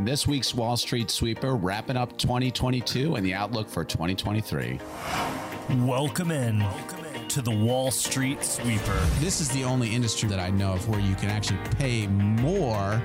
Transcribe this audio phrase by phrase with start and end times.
[0.00, 4.80] on this week's Wall Street Sweeper, wrapping up 2022 and the outlook for 2023.
[5.80, 6.64] Welcome in
[7.28, 8.98] to the Wall Street Sweeper.
[9.18, 13.02] This is the only industry that I know of where you can actually pay more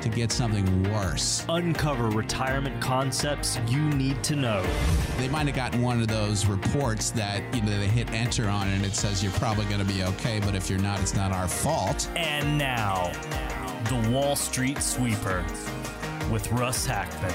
[0.00, 1.44] to get something worse.
[1.50, 4.64] Uncover retirement concepts you need to know.
[5.18, 8.68] They might have gotten one of those reports that you know they hit enter on
[8.68, 11.30] and it says you're probably going to be okay, but if you're not, it's not
[11.30, 12.08] our fault.
[12.16, 13.12] And now,
[13.90, 15.44] the Wall Street Sweeper
[16.30, 17.32] with Russ Hackmann.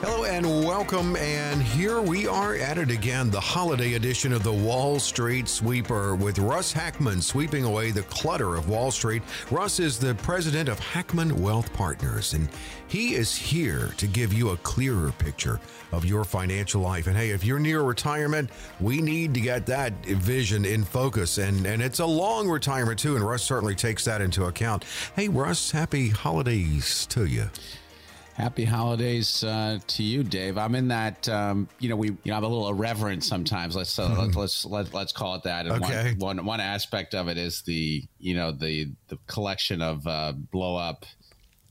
[0.00, 1.16] Hello and welcome.
[1.16, 6.14] And here we are at it again, the holiday edition of the Wall Street Sweeper
[6.14, 9.22] with Russ Hackmann sweeping away the clutter of Wall Street.
[9.50, 12.48] Russ is the president of Hackmann Wealth Partners, and
[12.88, 15.58] he is here to give you a clearer picture
[15.92, 17.06] of your financial life.
[17.06, 21.38] And hey, if you're near retirement, we need to get that vision in focus.
[21.38, 23.16] And, and it's a long retirement, too.
[23.16, 24.84] And Russ certainly takes that into account.
[25.16, 27.48] Hey, Russ, happy holidays to you.
[28.36, 30.58] Happy holidays uh, to you, Dave.
[30.58, 31.26] I'm in that.
[31.26, 33.74] Um, you know, we you know I'm a little irreverent sometimes.
[33.74, 35.64] Let's uh, let, let's let, let's call it that.
[35.66, 36.14] And Okay.
[36.18, 40.32] one, one one aspect of it is the you know the the collection of uh,
[40.32, 41.06] blow up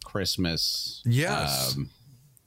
[0.04, 1.04] Christmas.
[1.06, 1.76] Yes.
[1.78, 1.92] Um,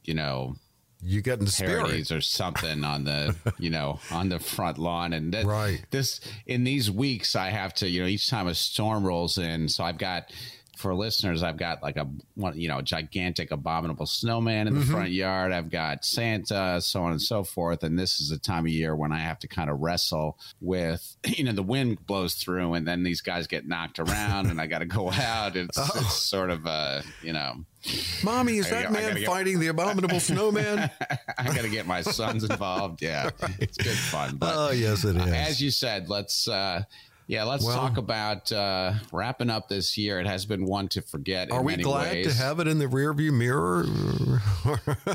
[0.03, 0.57] you know
[1.01, 1.83] You get in the spirit.
[1.85, 5.85] parodies or something on the you know on the front lawn and that, Right.
[5.93, 9.69] this in these weeks i have to you know each time a storm rolls in
[9.69, 10.33] so i've got
[10.79, 14.93] for listeners i've got like a one you know gigantic abominable snowman in the Mm-hmm.
[14.93, 18.65] front yard i've got santa so on and so forth and this is the time
[18.65, 22.35] of year when i have to kind of wrestle with you know the wind blows
[22.35, 25.77] through and then these guys get knocked around and i got to go out it's,
[25.79, 25.91] Oh.
[25.97, 27.65] it's sort of uh you know
[28.25, 30.91] Mommy, is that I man get- fighting the abominable snowman?
[31.39, 33.01] I got to get my sons involved.
[33.01, 34.37] Yeah, it's good fun.
[34.39, 35.23] But oh, yes, it is.
[35.33, 36.83] as you said, let's uh,
[37.29, 40.19] yeah, let's Well- talk about uh, wrapping up this year.
[40.19, 41.53] It has been one to forget.
[41.53, 42.27] Are we glad ways.
[42.27, 43.85] to have it in the rearview mirror?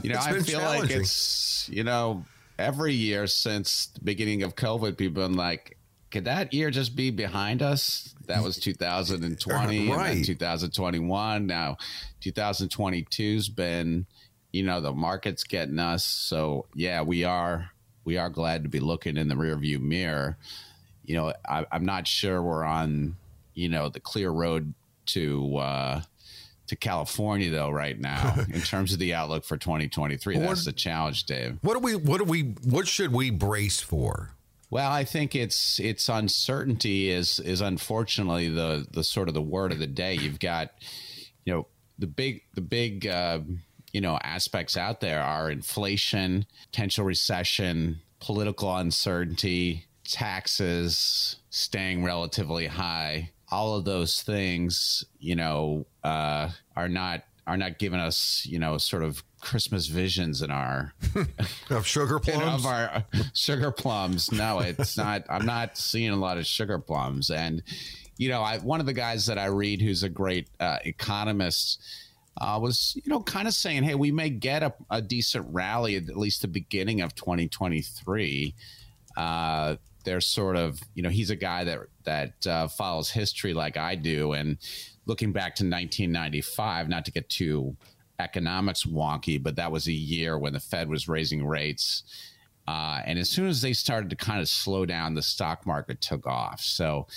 [0.03, 2.23] You know, I feel like it's you know
[2.57, 5.77] every year since the beginning of COVID, people have been like.
[6.11, 8.13] Could that year just be behind us?
[8.27, 10.13] That was 2020, and Right.
[10.13, 11.47] then 2021.
[11.47, 11.77] Now,
[12.21, 14.05] 2022's been,
[14.51, 16.03] you know, the market's getting us.
[16.05, 17.71] So yeah, we are
[18.05, 20.37] we are glad to be looking in the rearview mirror.
[21.05, 23.15] You know, I, I'm not sure we're on,
[23.53, 24.73] you know, the clear road
[25.07, 26.01] to uh,
[26.67, 30.37] to California though right now in terms of the outlook for 2023.
[30.37, 31.57] What- That's the challenge, Dave.
[31.61, 31.95] What do we?
[31.95, 32.41] What do we?
[32.63, 34.31] What should we brace for?
[34.69, 39.71] Well, I think it's it's uncertainty is is unfortunately the the sort of the word
[39.71, 40.15] of the day.
[40.15, 40.71] You've got,
[41.45, 41.67] you know,
[41.99, 43.41] the big the big uh,
[43.91, 53.31] you know aspects out there are inflation, potential recession, political uncertainty, taxes staying relatively high.
[53.49, 58.77] All of those things, you know, uh, are not are not giving us, you know,
[58.77, 60.93] sort of Christmas visions in our
[61.69, 62.61] Of sugar plums?
[62.61, 63.03] of our
[63.33, 64.31] sugar plums.
[64.31, 65.23] No, it's not.
[65.29, 67.29] I'm not seeing a lot of sugar plums.
[67.29, 67.61] And
[68.17, 71.81] you know, I one of the guys that I read, who's a great uh, economist,
[72.39, 75.95] uh, was you know kind of saying, "Hey, we may get a, a decent rally
[75.97, 78.55] at least the beginning of 2023."
[79.17, 83.77] Uh, they're sort of you know he's a guy that that uh, follows history like
[83.77, 84.57] I do, and
[85.05, 87.75] looking back to 1995, not to get too
[88.19, 92.03] economics wonky, but that was a year when the Fed was raising rates.
[92.67, 95.99] Uh, and as soon as they started to kind of slow down, the stock market
[95.99, 96.61] took off.
[96.61, 97.07] So,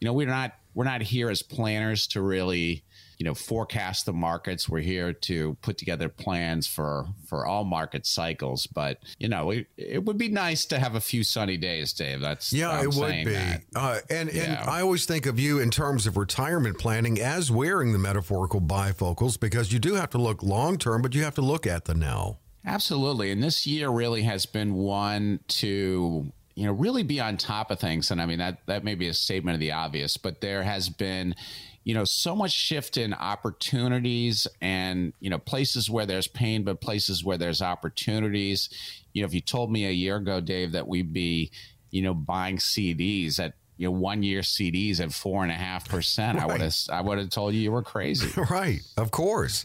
[0.00, 2.84] you know, we're not we're not here as planners to really,
[3.16, 4.68] you know, forecast the markets.
[4.68, 8.66] We're here to put together plans for for all market cycles.
[8.66, 12.20] But you know, it, it would be nice to have a few sunny days, Dave.
[12.20, 13.36] That's yeah, I'm it would be.
[13.74, 17.92] Uh, and and I always think of you in terms of retirement planning as wearing
[17.92, 21.42] the metaphorical bifocals because you do have to look long term, but you have to
[21.42, 22.38] look at the now.
[22.66, 23.30] Absolutely.
[23.30, 27.78] And this year really has been one to, you know, really be on top of
[27.78, 28.10] things.
[28.10, 30.88] And I mean, that, that may be a statement of the obvious, but there has
[30.88, 31.36] been,
[31.86, 36.80] you know, so much shift in opportunities and, you know, places where there's pain, but
[36.80, 38.68] places where there's opportunities.
[39.12, 41.52] You know, if you told me a year ago, Dave, that we'd be,
[41.92, 45.88] you know, buying CDs at, you know, one year CDs at four and a half
[45.88, 48.28] percent, I would have, I would have told you you were crazy.
[48.50, 49.64] Right, of course.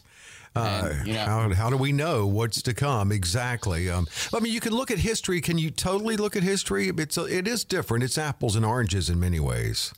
[0.54, 3.90] Uh, And, you know- how, how do we know what's to come exactly?
[3.90, 5.40] Um, I mean, you can look at history.
[5.40, 6.88] Can you totally look at history?
[6.88, 8.04] It's it is different.
[8.04, 9.92] It's apples and oranges in many ways.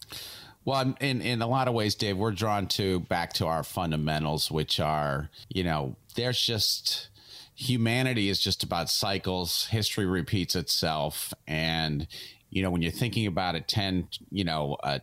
[0.64, 4.50] Well, in in a lot of ways, Dave, we're drawn to back to our fundamentals,
[4.50, 7.08] which are, you know, there's just
[7.54, 9.66] humanity is just about cycles.
[9.66, 12.06] History repeats itself, and
[12.50, 15.00] you know, when you're thinking about a ten, you know, uh,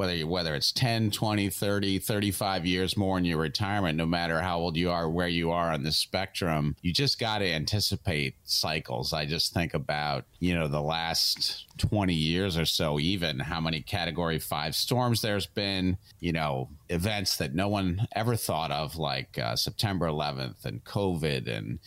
[0.00, 4.40] whether you, whether it's 10, 20, 30, 35 years more in your retirement, no matter
[4.40, 8.34] how old you are, where you are on the spectrum, you just got to anticipate
[8.44, 9.12] cycles.
[9.12, 13.82] I just think about, you know, the last 20 years or so, even how many
[13.82, 19.38] category five storms there's been, you know, events that no one ever thought of, like
[19.38, 21.46] uh, September 11th and COVID.
[21.46, 21.78] And,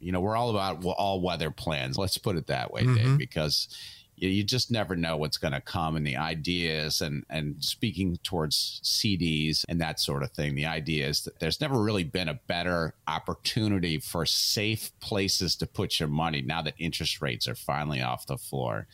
[0.00, 1.98] you know, we're all about all weather plans.
[1.98, 2.94] Let's put it that way, mm-hmm.
[2.94, 3.68] Dave, because
[4.18, 8.18] you, you just never know what's going to come and the ideas and and speaking
[8.22, 10.54] towards CDs and that sort of thing.
[10.54, 15.66] The idea is that there's never really been a better opportunity for safe places to
[15.66, 18.86] put your money now that interest rates are finally off the floor.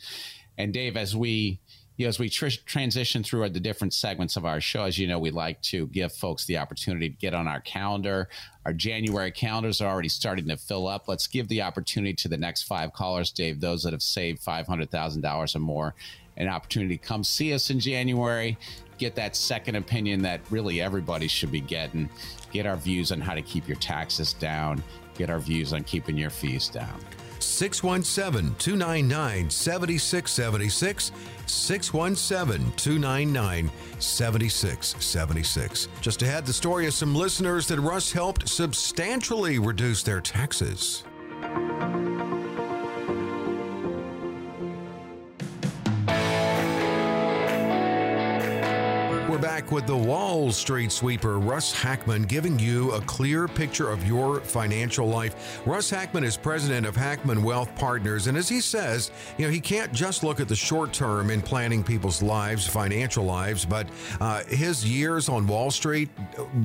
[0.57, 1.59] And Dave as we
[1.97, 5.07] you know, as we tr- transition through the different segments of our show, as you
[5.07, 8.27] know, we like to give folks the opportunity to get on our calendar.
[8.65, 11.07] Our January calendars are already starting to fill up.
[11.07, 15.55] Let's give the opportunity to the next five callers, Dave, those that have saved $500,000
[15.55, 15.95] or more,
[16.37, 18.57] an opportunity to come see us in January,
[18.97, 22.09] get that second opinion that really everybody should be getting,
[22.51, 24.83] get our views on how to keep your taxes down,
[25.15, 26.99] get our views on keeping your fees down.
[27.39, 31.11] 617 299 7676.
[31.45, 35.87] 617 299 7676.
[36.01, 41.03] Just ahead, the story of some listeners that Russ helped substantially reduce their taxes.
[49.65, 54.39] Back with the Wall Street sweeper, Russ Hackmann, giving you a clear picture of your
[54.41, 55.59] financial life.
[55.65, 59.09] Russ Hackmann is president of Hackmann Wealth Partners, and as he says,
[59.39, 63.25] you know, he can't just look at the short term in planning people's lives, financial
[63.25, 63.87] lives, but
[64.21, 66.09] uh, his years on Wall Street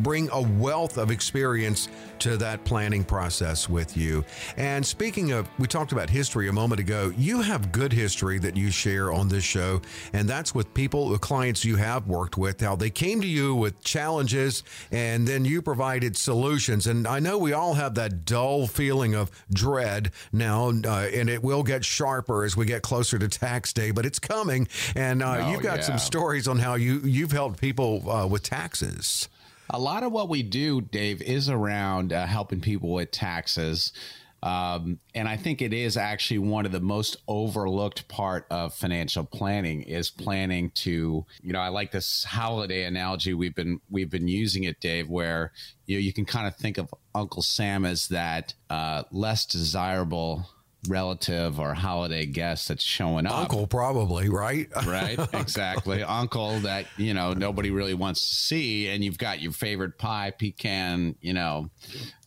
[0.02, 1.88] bring a wealth of experience
[2.18, 4.22] to that planning process with you.
[4.58, 7.14] And speaking of, we talked about history a moment ago.
[7.16, 9.80] You have good history that you share on this show,
[10.12, 13.54] and that's with people, the clients you have worked with, how they came to you
[13.54, 16.86] with challenges and then you provided solutions.
[16.86, 21.42] And I know we all have that dull feeling of dread now, uh, and it
[21.42, 24.68] will get sharper as we get closer to tax day, but it's coming.
[24.94, 25.84] And uh, oh, you've got yeah.
[25.84, 29.28] some stories on how you, you've helped people uh, with taxes.
[29.72, 33.92] A lot of what we do, Dave, is around uh, helping people with taxes.
[34.42, 39.24] Um, and I think it is actually one of the most overlooked part of financial
[39.24, 44.28] planning is planning to, you know, I like this holiday analogy we've been we've been
[44.28, 45.52] using it, Dave, where
[45.86, 50.46] you know you can kind of think of Uncle Sam as that uh, less desirable
[50.88, 53.34] relative or holiday guest that's showing up.
[53.34, 54.68] Uncle, probably, right?
[54.86, 56.02] right, exactly.
[56.02, 58.88] Uncle that, you know, nobody really wants to see.
[58.88, 61.70] And you've got your favorite pie, pecan, you know,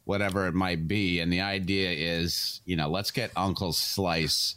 [0.05, 1.19] whatever it might be.
[1.19, 4.55] And the idea is, you know, let's get Uncle's slice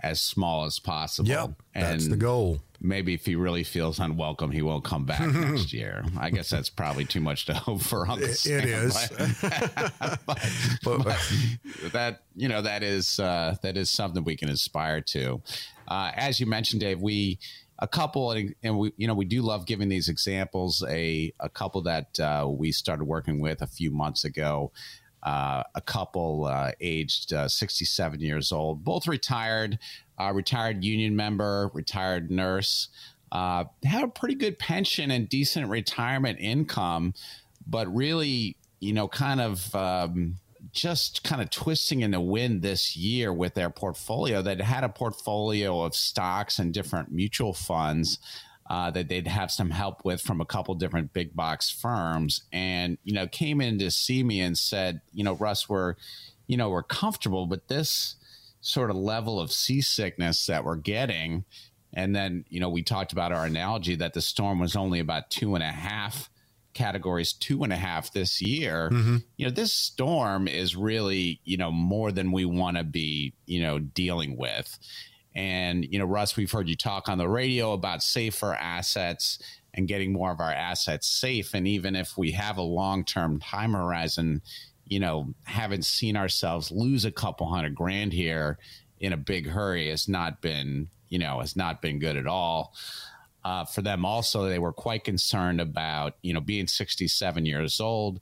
[0.00, 1.28] as small as possible.
[1.28, 2.60] Yep, and that's the goal.
[2.80, 6.04] Maybe if he really feels unwelcome, he won't come back next year.
[6.16, 8.60] I guess that's probably too much to hope for Uncle Sam.
[8.60, 9.08] It is,
[10.00, 10.20] but,
[10.84, 15.42] but, but, that you know that is uh, that is something we can aspire to.
[15.88, 17.38] Uh, as you mentioned, Dave, we
[17.80, 21.48] a couple and, and, we you know we do love giving these examples a a
[21.48, 24.72] couple that uh, we started working with a few months ago
[25.22, 29.78] uh, a couple uh, aged uh, 67 years old, both retired,
[30.32, 32.88] retired union member, retired nurse,
[33.32, 37.14] uh, had a pretty good pension and decent retirement income,
[37.66, 39.74] but really, you know, kind of.
[39.74, 40.36] Um,
[40.78, 44.88] just kind of twisting in the wind this year with their portfolio that had a
[44.88, 48.18] portfolio of stocks and different mutual funds
[48.70, 52.98] uh, that they'd have some help with from a couple different big box firms, and
[53.02, 55.94] you know came in to see me and said, you know, Russ, we're,
[56.46, 58.16] you know, we're comfortable, but this
[58.60, 61.44] sort of level of seasickness that we're getting,
[61.94, 65.30] and then you know we talked about our analogy that the storm was only about
[65.30, 66.30] two and a half
[66.78, 69.16] categories two and a half this year mm-hmm.
[69.36, 73.60] you know this storm is really you know more than we want to be you
[73.60, 74.78] know dealing with
[75.38, 79.38] and, you know, Russ, we've heard you talk on the radio about safer assets
[79.72, 81.54] and getting more of our assets safe.
[81.54, 84.42] And even if we have a long term time horizon,
[84.84, 88.58] you know, haven't seen ourselves lose a couple hundred grand here
[88.98, 92.74] in a big hurry has not been, you know, has not been good at all.
[93.48, 98.20] Uh, for them also, they were quite concerned about, you know, being 67 years old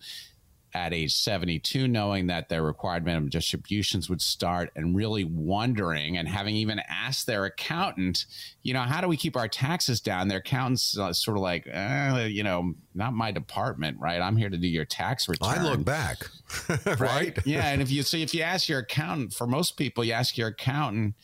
[0.73, 6.29] at age 72, knowing that their required minimum distributions would start and really wondering and
[6.29, 8.25] having even asked their accountant,
[8.63, 10.29] you know, how do we keep our taxes down?
[10.29, 14.21] Their accountant's uh, sort of like, eh, you know, not my department, right?
[14.21, 15.59] I'm here to do your tax return.
[15.59, 16.19] I look back,
[16.87, 17.01] right?
[17.01, 17.39] right?
[17.45, 17.67] Yeah.
[17.67, 20.49] And if you see, if you ask your accountant, for most people, you ask your
[20.49, 21.17] accountant,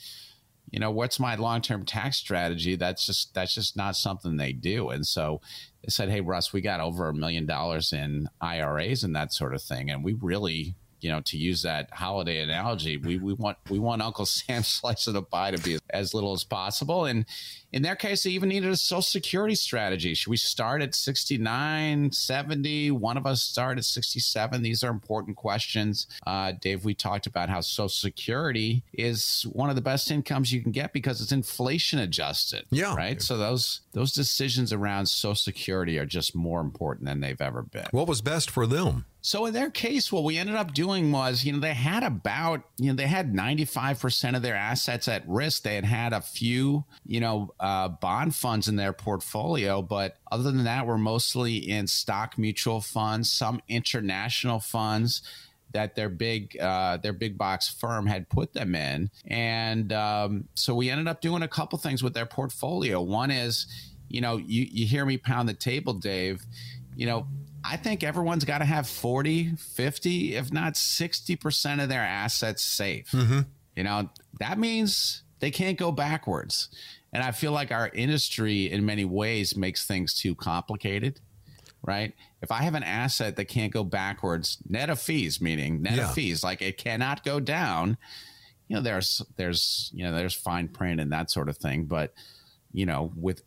[0.73, 2.77] you know, what's my long term tax strategy?
[2.77, 4.89] That's just that's just not something they do.
[4.89, 5.41] And so
[5.83, 9.55] they said, Hey Russ, we got over a million dollars in IRAs and that sort
[9.55, 9.91] of thing.
[9.91, 14.03] And we really you know, to use that holiday analogy, we, we want we want
[14.03, 17.05] Uncle Sam's slice of the pie to be as little as possible.
[17.05, 17.27] And
[17.73, 20.15] in their case, they even needed a social security strategy.
[20.15, 22.91] Should we start at 69, 70?
[22.91, 24.63] One of us start at 67.
[24.63, 26.07] These are important questions.
[26.27, 30.63] Uh, Dave, we talked about how social security is one of the best incomes you
[30.63, 32.67] can get because it's inflation adjusted.
[32.71, 32.95] Yeah.
[32.95, 33.21] Right.
[33.21, 37.87] So those those decisions around social security are just more important than they've ever been.
[37.91, 39.07] What was best for them?
[39.23, 42.65] So in their case, what we ended up doing was, you know, they had about,
[42.77, 45.63] you know, they had 95% of their assets at risk.
[45.63, 50.51] They had had a few, you know, uh, bond funds in their portfolio, but other
[50.51, 55.23] than that, we're mostly in stock mutual funds, some international funds
[55.73, 60.75] that their big uh, their big box firm had put them in, and um, so
[60.75, 63.01] we ended up doing a couple things with their portfolio.
[63.01, 63.67] One is,
[64.09, 66.45] you know, you you hear me pound the table, Dave.
[66.97, 67.27] You know,
[67.65, 73.11] I think everyone's got to have 40, 50, if not 60% of their assets safe.
[73.13, 73.41] Mm-hmm.
[73.77, 76.69] You know, that means they can't go backwards.
[77.13, 81.21] And I feel like our industry, in many ways, makes things too complicated,
[81.83, 82.15] right?
[82.41, 86.09] If I have an asset that can't go backwards, net of fees, meaning net Yeah.
[86.09, 87.97] of fees, like it cannot go down,
[88.69, 91.85] you know, there's, there's, you know, there's fine print and that sort of thing.
[91.85, 92.15] But,
[92.73, 93.43] you know, with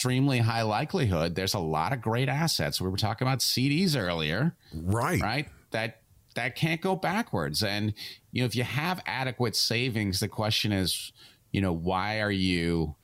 [0.00, 2.80] extremely high likelihood, there's a lot of great assets.
[2.82, 5.20] We were talking about CDs earlier, Right.
[5.22, 5.48] right?
[5.70, 6.02] That
[6.34, 7.62] that can't go backwards.
[7.62, 7.94] And
[8.30, 11.12] you know, if you have adequate savings, the question is,
[11.50, 12.94] you know, why are you,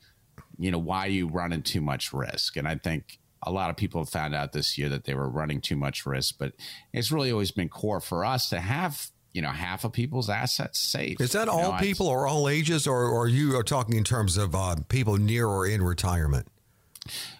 [0.59, 2.57] you know, why are you running too much risk?
[2.57, 5.27] And I think a lot of people have found out this year that they were
[5.27, 6.53] running too much risk, but
[6.93, 10.77] it's really always been core for us to have, you know, half of people's assets
[10.79, 11.19] safe.
[11.19, 13.95] Is that You all know, I- people or all ages, or, or you are talking
[13.97, 16.47] in terms of uh, people near or in retirement?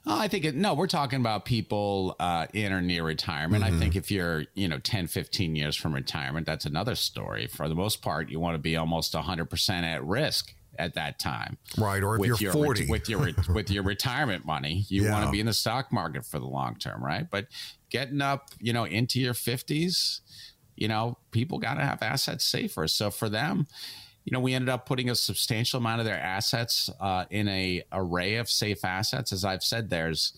[0.05, 3.63] Oh, I think it, no, we're talking about people uh, in or near retirement.
[3.63, 7.47] I think if you're, you know, 10, 15 years from retirement, that's another story.
[7.47, 11.57] For the most part, you want to be almost 100% at risk at that time.
[11.77, 12.87] Right, or if with you're your, 40.
[12.87, 16.39] with your with your retirement money, you want to be in the stock market for
[16.39, 17.27] the long term, right?
[17.29, 17.47] But
[17.89, 20.21] getting up, you know, into your 50s,
[20.75, 22.87] you know, people got to have assets safer.
[22.87, 23.67] So for them,
[24.25, 27.83] you know, we ended up putting a substantial amount of their assets uh, in a
[27.91, 29.33] array of safe assets.
[29.33, 30.33] As I've said, there's,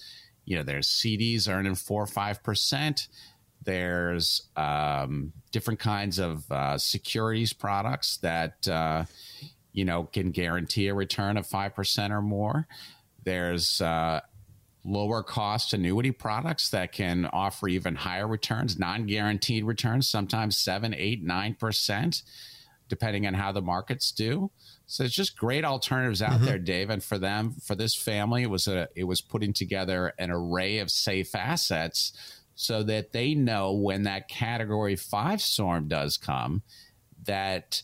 [0.45, 3.07] you know, there's CDs earning four or five percent.
[3.63, 9.05] There's um, different kinds of uh, securities products that uh,
[9.73, 12.67] you know can guarantee a return of five percent or more.
[13.23, 14.21] There's uh,
[14.83, 21.23] lower cost annuity products that can offer even higher returns, non-guaranteed returns, sometimes seven, eight,
[21.23, 22.21] nine percent,
[22.87, 24.51] depending on how the markets do.
[24.87, 26.89] So it's just great alternatives out there, Dave.
[26.89, 30.77] And for them, for this family, it was a it was putting together an array
[30.79, 32.13] of safe assets
[32.55, 36.63] so that they know when that category five storm does come,
[37.23, 37.81] that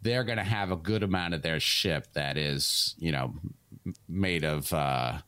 [0.00, 3.34] they're going to have a good amount of their ship that is, you know,
[4.08, 5.18] made of, uh,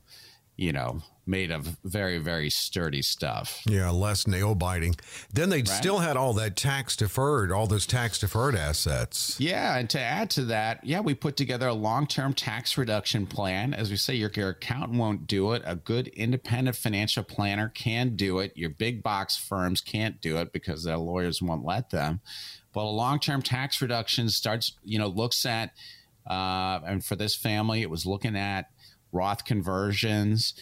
[0.56, 3.62] you know, made of very, very sturdy stuff.
[3.66, 4.96] Yeah, less nail biting.
[5.32, 5.68] Then they Right.
[5.68, 9.36] still had all that tax deferred, all those tax deferred assets.
[9.38, 13.72] Yeah, and to add to that, yeah, we put together a long-term tax reduction plan.
[13.72, 15.62] As we say, your, your accountant won't do it.
[15.64, 18.52] A good independent financial planner can do it.
[18.56, 22.20] Your big box firms can't do it because their lawyers won't let them.
[22.72, 25.70] But a long-term tax reduction starts, you know, looks at,
[26.28, 28.70] uh, and for this family, it was looking at
[29.12, 30.54] Roth conversions,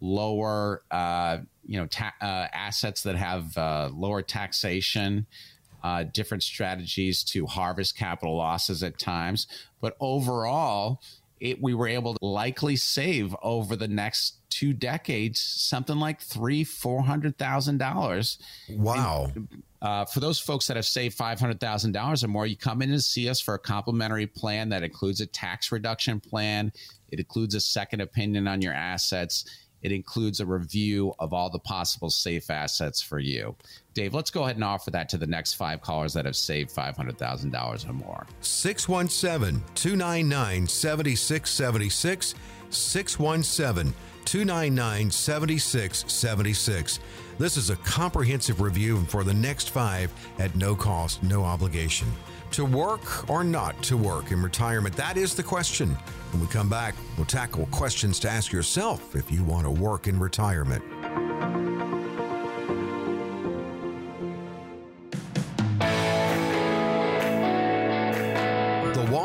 [0.00, 5.26] lower, uh, you know, ta- uh, assets that have uh, lower taxation,
[5.82, 9.46] uh, different strategies to harvest capital losses at times.
[9.80, 11.00] But overall,
[11.40, 16.64] it, we were able to likely save over the next two decades something like three,
[16.64, 18.38] four hundred thousand dollars
[18.68, 19.30] Wow.
[19.80, 23.28] uh, for those folks that have saved $500,000 or more, you come in and see
[23.28, 26.72] us for a complimentary plan that includes a tax reduction plan.
[27.12, 29.44] It includes a second opinion on your assets.
[29.82, 33.54] It includes a review of all the possible safe assets for you.
[33.94, 36.70] Dave, let's go ahead and offer that to the next five callers that have saved
[36.70, 38.26] $500,000 or more.
[38.40, 42.34] 617 299 7676.
[42.70, 43.94] 617
[44.24, 47.00] 299 7676.
[47.38, 52.08] This is a comprehensive review for the next five at no cost, no obligation.
[52.52, 54.96] To work or not to work in retirement?
[54.96, 55.90] That is the question.
[56.32, 60.08] When we come back, we'll tackle questions to ask yourself if you want to work
[60.08, 60.82] in retirement.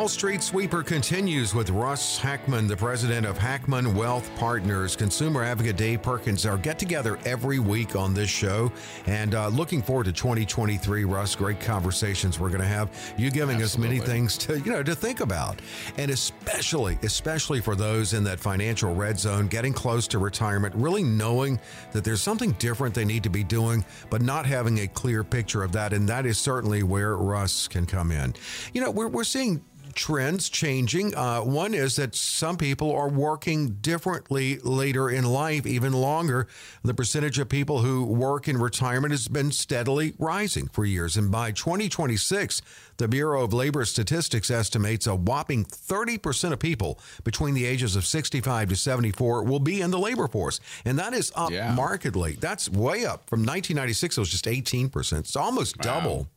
[0.03, 4.98] Wall Street Sweeper continues with Russ Hackmann, the president of Hackmann Wealth Partners.
[4.98, 8.69] Consumer advocate Dave Perkins, our get together every week on this show.
[9.05, 11.38] And uh, looking forward to 2023, Russ.
[11.38, 12.89] Great conversations we're going to have.
[13.17, 13.98] You giving Absolutely.
[13.98, 15.62] us many things to, you know, to think about.
[15.98, 21.03] And especially, especially for those in that financial red zone, getting close to retirement, really
[21.03, 21.62] knowing
[21.93, 25.63] that there's something different they need to be doing, but not having a clear picture
[25.63, 25.93] of that.
[25.93, 28.36] And that is certainly where Russ can come in.
[28.74, 29.63] You know, we're, we're seeing
[29.95, 31.15] trends changing.
[31.15, 36.47] Uh, one is that some people are working differently later in life, even longer.
[36.83, 41.15] The percentage of people who work in retirement has been steadily rising for years.
[41.17, 42.62] And by 2026,
[42.97, 48.05] the Bureau of Labor Statistics estimates a whopping 30% of people between the ages of
[48.05, 50.59] 65 to 74 will be in the labor force.
[50.85, 51.73] And that is up Yeah.
[51.73, 52.38] markedly.
[52.39, 53.27] That's way up.
[53.29, 55.19] From 1996, it was just 18%.
[55.25, 56.27] It's almost double.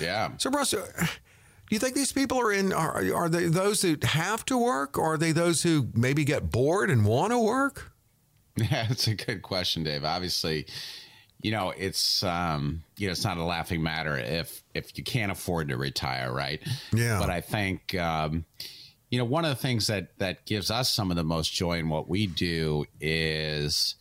[0.00, 0.30] Yeah.
[0.38, 0.74] So, Russ,
[1.70, 2.72] do you think these people are in?
[2.72, 6.50] Are, are they those who have to work, or are they those who maybe get
[6.50, 7.92] bored and want to work?
[8.56, 10.04] Yeah, it's a good question, Dave.
[10.04, 10.66] Obviously,
[11.40, 15.30] you know, it's um, you know, it's not a laughing matter if if you can't
[15.30, 16.60] afford to retire, right?
[16.92, 17.20] Yeah.
[17.20, 18.44] But I think um,
[19.08, 21.78] you know, one of the things that that gives us some of the most joy
[21.78, 23.94] in what we do is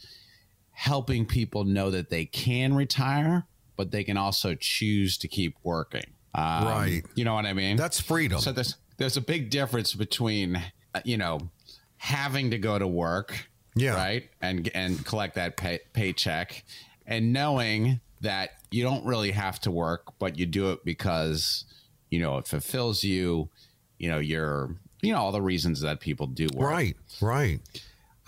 [0.71, 3.45] helping people know that they can retire,
[3.77, 6.15] but they can also choose to keep working.
[6.33, 7.03] Um, Right.
[7.15, 7.75] You know what I mean?
[7.77, 8.39] That's freedom.
[8.39, 10.57] So there's there's a big difference between
[10.93, 11.49] uh, you know
[11.97, 13.95] having to go to work, Yeah.
[13.95, 16.63] right, and and collect that pay, paycheck,
[17.07, 21.65] and knowing that you don't really have to work, but you do it because
[22.09, 23.49] you know it fulfills you.
[23.97, 26.69] You know you're you know all the reasons that people do work.
[26.69, 27.59] right, right.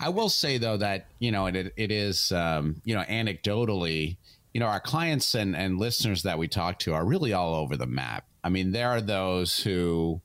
[0.00, 4.16] I will say though that you know it it is um, you know anecdotally
[4.54, 7.76] you know our clients and and listeners that we talk to are really all over
[7.76, 8.24] the map.
[8.44, 10.20] I mean there are those who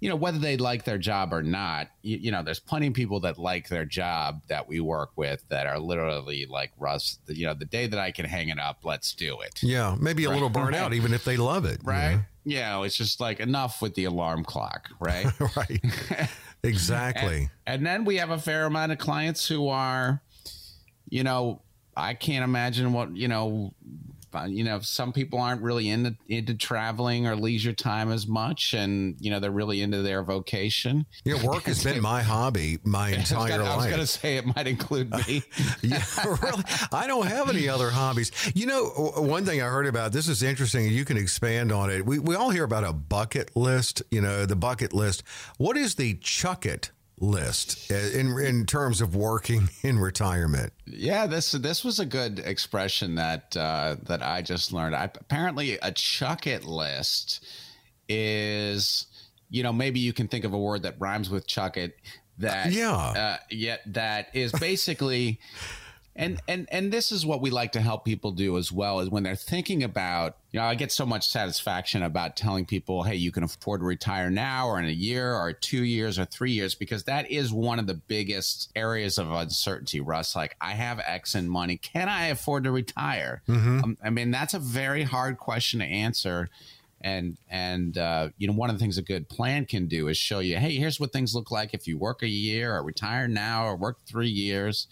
[0.00, 2.94] you know whether they like their job or not you, you know there's plenty of
[2.94, 7.46] people that like their job that we work with that are literally like Russ you
[7.46, 10.30] know the day that I can hang it up let's do it Yeah, maybe a
[10.30, 11.80] little burnt out, even if they love it.
[11.82, 15.84] you right you know it's just like enough with the alarm clock right right.
[16.62, 17.50] exactly.
[17.66, 20.22] And then we have a fair amount of clients who are,
[21.08, 21.62] you know,
[21.98, 23.74] I can't imagine what you know.
[24.34, 28.74] uh, You know, some people aren't really into into traveling or leisure time as much,
[28.74, 31.06] and you know they're really into their vocation.
[31.24, 34.06] You know, work has been my hobby my I entire gonna- I was going to
[34.06, 35.42] say it might include me.
[35.82, 36.62] yeah, really.
[36.92, 38.30] I don't have any other hobbies.
[38.54, 38.84] You know,
[39.16, 40.88] one thing I heard about this is interesting.
[40.92, 42.04] You can expand on it.
[42.04, 44.02] We we all hear about a bucket list.
[44.10, 45.22] You know, the bucket list.
[45.56, 50.72] What is the chuck it list uh, in in terms of working in retirement?
[50.86, 54.94] Yeah, this this was a good expression that uh, that I just learned.
[54.94, 57.44] I, apparently, a chuck it list
[58.08, 59.06] is,
[59.50, 61.96] you know, maybe you can think of a word that rhymes with chuck it.
[62.38, 62.92] That Yeah.
[62.94, 65.40] uh, yeah, that is basically,
[66.18, 69.08] and and and this is what we like to help people do as well is
[69.08, 70.36] when they're thinking about.
[70.50, 73.86] You know, I get so much satisfaction about telling people, "Hey, you can afford to
[73.86, 77.52] retire now, or in a year, or two years, or three years," because that is
[77.52, 80.00] one of the biggest areas of uncertainty.
[80.00, 83.42] Russ, like, I have X in money, can I afford to retire?
[83.84, 86.48] Um, I mean, that's a very hard question to answer
[87.00, 90.16] and and uh, you know one of the things a good plan can do is
[90.16, 93.28] show you hey here's what things look like if you work a year or retire
[93.28, 94.88] now or work three years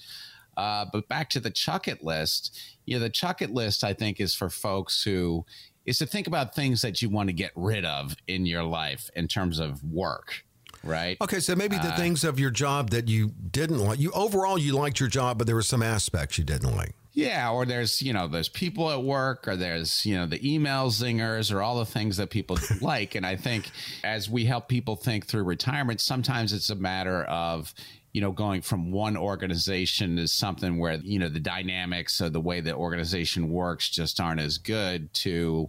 [0.57, 3.93] uh, but back to the chuck it list you know the chuck it list i
[3.93, 5.45] think is for folks who
[5.85, 9.11] is to think about things that you want to get rid of in your life
[9.15, 10.45] in terms of work
[10.83, 13.99] right Okay, so maybe Uh, the things of your job that you didn't like.
[13.99, 16.95] You overall you liked your job, but there were some aspects you didn't like.
[17.13, 20.91] Yeah, or there's you know there's people at work, or there's you know the email
[20.91, 23.15] zingers, or all the things that people like.
[23.15, 23.71] And I think
[24.05, 27.73] as we help people think through retirement, sometimes it's a matter of
[28.17, 32.41] you know going from one organization to something where you know the dynamics of the
[32.41, 35.69] way the organization works just aren't as good to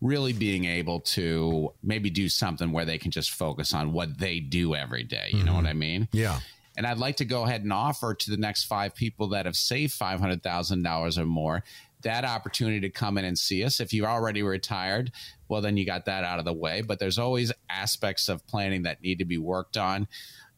[0.00, 4.38] really being able to maybe do something where they can just focus on what they
[4.38, 5.30] do every day.
[5.32, 5.64] You know mm-hmm.
[5.64, 6.06] what I mean?
[6.12, 6.38] Yeah.
[6.76, 9.56] And I'd like to go ahead and offer to the next five people that have
[9.56, 11.64] saved $500,000 or more
[12.02, 13.80] that opportunity to come in and see us.
[13.80, 15.10] If you've already retired,
[15.48, 16.82] well, then you got that out of the way.
[16.82, 20.06] But there's always aspects of planning that need to be worked on.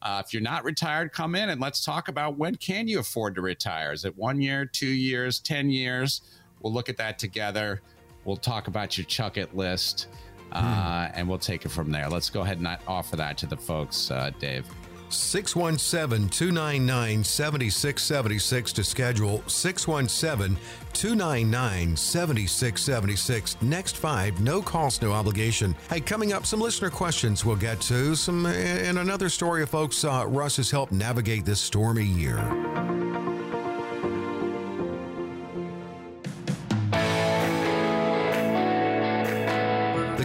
[0.03, 3.35] Uh, if you're not retired, come in and let's talk about when can you afford
[3.35, 3.93] to retire?
[3.93, 6.23] Is it one year, two years, 10 years?
[6.61, 7.83] We'll look at that together.
[8.25, 10.09] We'll talk about your chuck it list
[10.53, 12.09] uh, and we'll take it from there.
[12.09, 14.67] Let's go ahead and offer that to the folks, uh, Dave.
[15.13, 20.57] 617 299 7676 to schedule 617
[20.93, 23.57] 299 7676.
[23.63, 25.75] Next five, no cost, no obligation.
[25.89, 28.15] Hey, coming up, some listener questions we'll get to.
[28.15, 32.39] Some and another story of folks uh, Russ has helped navigate this stormy year.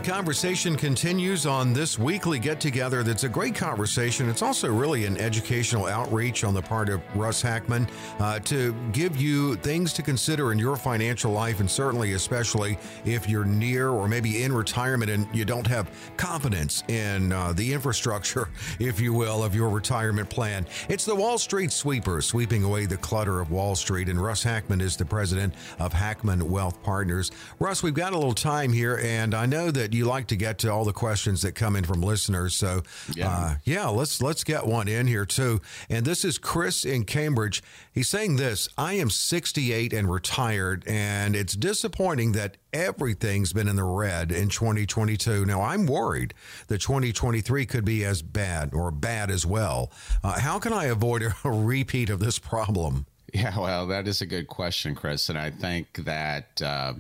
[0.04, 3.04] Conversation continues on this weekly get together.
[3.04, 4.30] That's a great conversation.
[4.30, 7.88] It's also really an educational outreach on the part of Russ Hackmann
[8.20, 13.30] uh, to give you things to consider in your financial life, and certainly, especially if
[13.30, 18.50] you're near or maybe in retirement and you don't have confidence in uh, the infrastructure,
[18.80, 20.66] if you will, of your retirement plan.
[20.88, 24.08] It's the Wall Street Sweeper, sweeping away the clutter of Wall Street.
[24.10, 27.32] And Russ Hackmann is the president of Hackmann Wealth Partners.
[27.60, 30.60] Russ, we've got a little time here, and I know that you like to get
[30.60, 32.56] to all the questions that come in from listeners.
[32.56, 35.62] So, yeah, uh, yeah let's let's get one in here too.
[35.90, 37.62] And this is Chris in Cambridge.
[37.94, 43.76] He's saying this: I am 68 and retired, and it's disappointing that everything's been in
[43.78, 45.46] the red in 2022.
[45.46, 46.34] Now, I'm worried
[46.68, 49.92] that 2023 could be as bad or bad as well.
[50.24, 53.06] Uh, how can I avoid a repeat of this problem?
[53.34, 55.30] Yeah, well, that is a good question, Chris.
[55.30, 56.94] And I think that uh,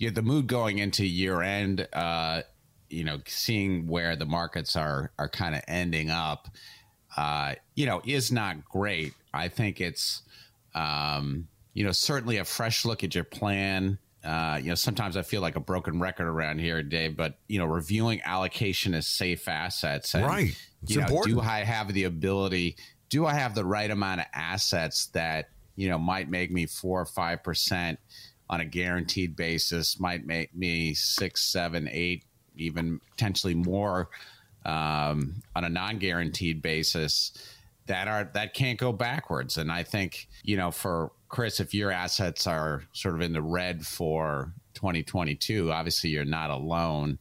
[0.00, 2.40] yeah, the mood going into year end, uh,
[2.88, 6.48] you know, seeing where the markets are are kind of ending up,
[7.18, 9.12] uh, you know, is not great.
[9.34, 10.22] I think it's,
[10.74, 13.98] um, you know, certainly a fresh look at your plan.
[14.24, 17.14] Uh, you know, sometimes I feel like a broken record around here, Dave.
[17.14, 20.56] But you know, reviewing allocation of safe assets, and, right?
[20.82, 21.36] It's you know, important.
[21.36, 22.76] do I have the ability?
[23.10, 27.02] Do I have the right amount of assets that you know might make me four
[27.02, 27.98] or five percent?
[28.50, 32.24] On a guaranteed basis might make me six, seven, eight,
[32.56, 34.10] even potentially more
[34.66, 37.32] um, on a non-guaranteed basis.
[37.86, 41.90] That are that can't go backwards, and I think you know for Chris, if your
[41.90, 47.18] assets are sort of in the red for 2022, obviously you're not alone.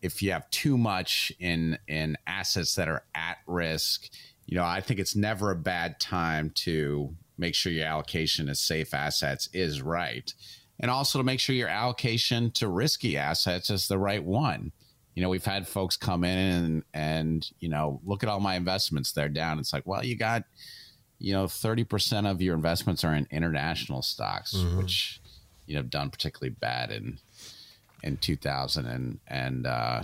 [0.00, 4.08] If you have too much in in assets that are at risk,
[4.46, 8.56] you know I think it's never a bad time to make sure your allocation of
[8.56, 10.32] safe assets is right
[10.80, 14.72] and also to make sure your allocation to risky assets is the right one.
[15.14, 18.54] You know, we've had folks come in and and you know look at all my
[18.56, 19.58] investments; they're down.
[19.58, 20.44] It's like, well, you got
[21.18, 24.76] you know thirty percent of your investments are in international stocks, mm-hmm.
[24.78, 25.20] which
[25.66, 27.18] you know done particularly bad in
[28.02, 30.02] in two thousand and and uh,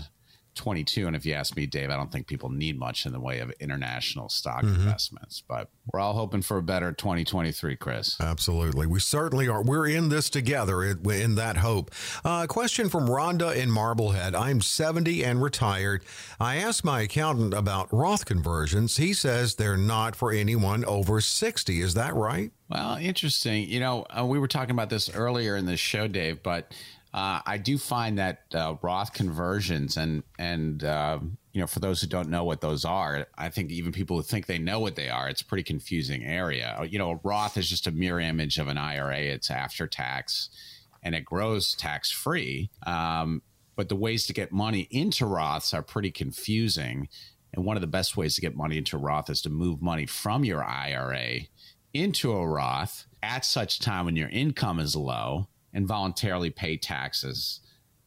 [0.55, 1.07] 22.
[1.07, 3.41] And if you ask me, Dave, I don't think people need much in the way
[3.41, 4.75] of international stock mm-hmm.
[4.75, 8.17] investments, but we're all hoping for a better 2023, Chris.
[8.21, 8.87] Absolutely.
[8.87, 9.63] We certainly are.
[9.63, 11.91] We're in this together in that hope.
[12.25, 14.35] Uh, question from Rhonda in Marblehead.
[14.35, 16.05] I'm 70 and retired.
[16.39, 18.97] I asked my accountant about Roth conversions.
[18.97, 21.81] He says they're not for anyone over 60.
[21.81, 22.53] Is that right?
[22.69, 23.69] Well, interesting.
[23.69, 26.73] You know, uh, we were talking about this earlier in the show, Dave, but
[27.15, 31.19] uh, I do find that uh, Roth conversions and and uh,
[31.53, 34.23] you know for those who don't know what those are, I think even people who
[34.23, 36.77] think they know what they are, it's a pretty confusing area.
[36.79, 39.19] Uh, you know, Roth is just a mirror image of an IRA.
[39.19, 40.49] It's after tax,
[41.03, 42.71] and it grows tax free.
[42.87, 43.43] Um,
[43.77, 47.09] but the ways to get money into Roths are pretty confusing.
[47.53, 50.07] And one of the best ways to get money into Roth is to move money
[50.07, 51.41] from your IRA
[51.93, 57.61] into a Roth at such time when your income is low and voluntarily pay taxes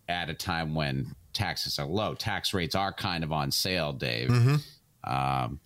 [0.07, 2.13] at a time when taxes are low.
[2.13, 5.11] Tax rates are kind of on sale, Dave mm-hmm.
[5.11, 5.59] um,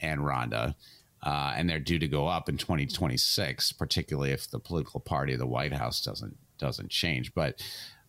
[0.00, 0.74] and Rhonda.
[1.22, 5.38] Uh, and they're due to go up in 2026, particularly if the political party of
[5.38, 7.32] the White House doesn't doesn't change.
[7.32, 7.62] But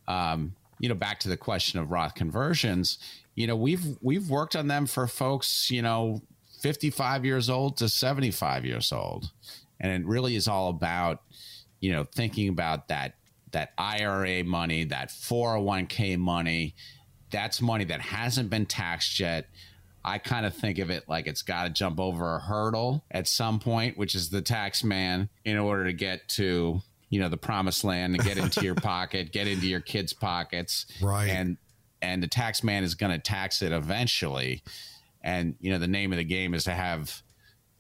[0.08, 2.98] um, you know, back to the question of Roth conversions,
[3.36, 6.22] you know, we've we've worked on them for folks, you know,
[6.62, 9.32] 55 years old to 75 years old,
[9.80, 11.22] and it really is all about
[11.84, 13.16] you know, thinking about that
[13.52, 16.76] that IRA money, that 401k money,
[17.30, 19.48] that's money that hasn't been taxed yet.
[20.04, 23.28] I kind of think of it like it's got to jump over a hurdle at
[23.28, 27.38] some point, which is the tax man, in order to get to you know the
[27.38, 31.28] promised land and get into your pocket, get into your kids' pockets, right?
[31.28, 31.58] And
[32.02, 34.64] and the tax man is going to tax it eventually.
[35.22, 37.22] And you know the name of the game is to have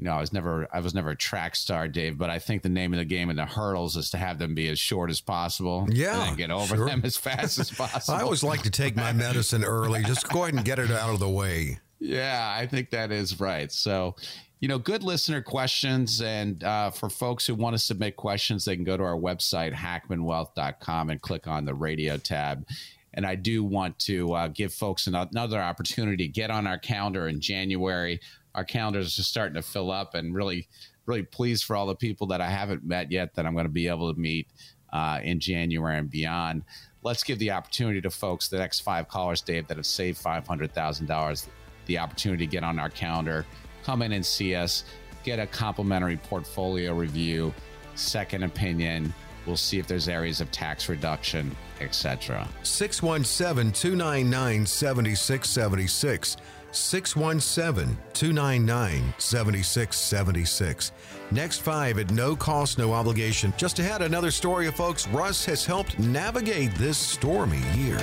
[0.04, 2.62] you know, I was never I was never a track star, Dave, but I think
[2.62, 5.10] the name of the game in the hurdles is to have them be as short
[5.10, 5.88] as possible.
[5.90, 6.28] Yeah.
[6.28, 6.88] And get over sure.
[6.88, 8.18] them as fast as possible.
[8.18, 10.04] I always like to take my medicine early.
[10.04, 11.80] Just go ahead and get it out of the way.
[12.02, 13.72] Yeah, I think that is right.
[13.72, 14.18] So,
[14.60, 16.22] you know, good listener questions.
[16.22, 19.74] And uh, for folks who want to submit questions, they can go to our website,
[19.74, 22.68] hackmannwealth.com, and click on the radio tab.
[23.14, 26.28] And I do want to uh, give folks another opportunity.
[26.28, 28.20] To get on our calendar in January
[28.56, 30.68] our calendars are just starting to fill up, and really,
[31.06, 33.72] really pleased for all the people that I haven't met yet that I'm going to
[33.72, 34.48] be able to meet
[34.92, 36.64] uh, in January and beyond.
[37.02, 40.48] Let's give the opportunity to folks, the next five callers, Dave, that have saved five
[40.48, 41.48] hundred thousand dollars,
[41.88, 43.46] the opportunity to get on our calendar,
[43.84, 44.86] come in and see us,
[45.24, 47.54] get a complimentary portfolio review,
[47.96, 49.14] second opinion.
[49.46, 52.48] We'll see if there's areas of tax reduction, etc.
[52.64, 56.38] 617 299 7676.
[56.76, 60.92] 617 299 7676.
[61.32, 63.54] Next five at no cost, no obligation.
[63.58, 68.00] Just ahead, another story of folks Russ has helped navigate this stormy year.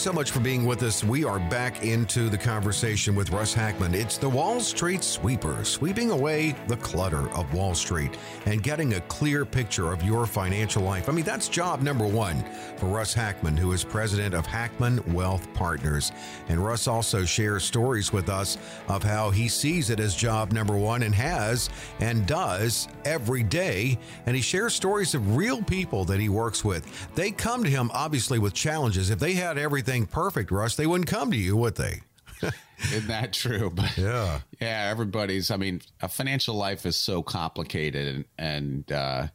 [0.00, 1.04] Thanks so much for being with us.
[1.04, 3.94] We are back into the conversation with Russ Hackmann.
[3.94, 9.00] It's the Wall Street Sweeper, sweeping away the clutter of Wall Street and getting a
[9.02, 11.10] clear picture of your financial life.
[11.10, 12.42] I mean, that's job number one
[12.78, 16.12] for Russ Hackmann, who is president of Hackmann Wealth Partners.
[16.48, 18.56] And Russ also shares stories with us
[18.88, 21.68] of how he sees it as job number one and has
[22.00, 23.98] and does every day.
[24.24, 26.86] And he shares stories of real people that he works with.
[27.14, 29.10] They come to him, obviously, with challenges.
[29.10, 32.00] If they had everything perfect, Russ, they wouldn't come to you, would they?
[32.92, 33.70] Isn't that true?
[33.70, 34.40] But Yeah.
[34.60, 35.50] yeah, everybody's.
[35.50, 39.26] I mean, a financial life is so complicated, and, and uh,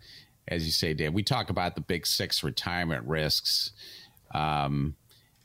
[0.47, 3.71] as you say, Dan, we talk about the big six retirement risks,
[4.33, 4.95] um,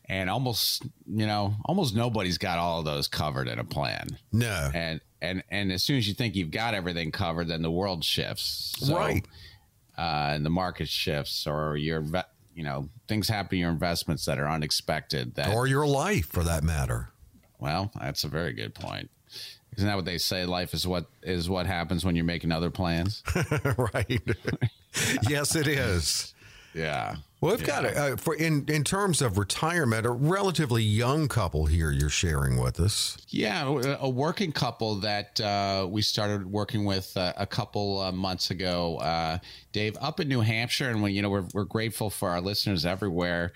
[0.08, 4.06] and almost you know, almost nobody's got all of those covered in a plan.
[4.32, 4.70] No.
[4.74, 8.02] And and and as soon as you think you've got everything covered, then the world
[8.04, 8.74] shifts.
[8.78, 9.26] So, Right.
[9.98, 12.02] Uh, and the market shifts, or your
[12.54, 15.34] you know things happen to your investments that are unexpected.
[15.36, 17.10] That Or your life, for that matter.
[17.58, 19.10] well, that's a very good point.
[19.76, 20.46] Isn't that what they say?
[20.46, 23.22] Life is what is what happens when you're making other plans.
[23.94, 24.22] right.
[25.28, 26.34] yes, it is.
[26.74, 27.16] Yeah.
[27.40, 31.64] Well, we've got a, uh, for in in terms of retirement, a relatively young couple
[31.64, 33.16] here you're sharing with us.
[33.28, 38.50] Yeah, a working couple that uh, we started working with uh, a couple uh, months
[38.50, 39.38] ago, uh,
[39.72, 42.85] Dave, up in New Hampshire, and when you know we're we're grateful for our listeners
[42.85, 43.52] everywhere.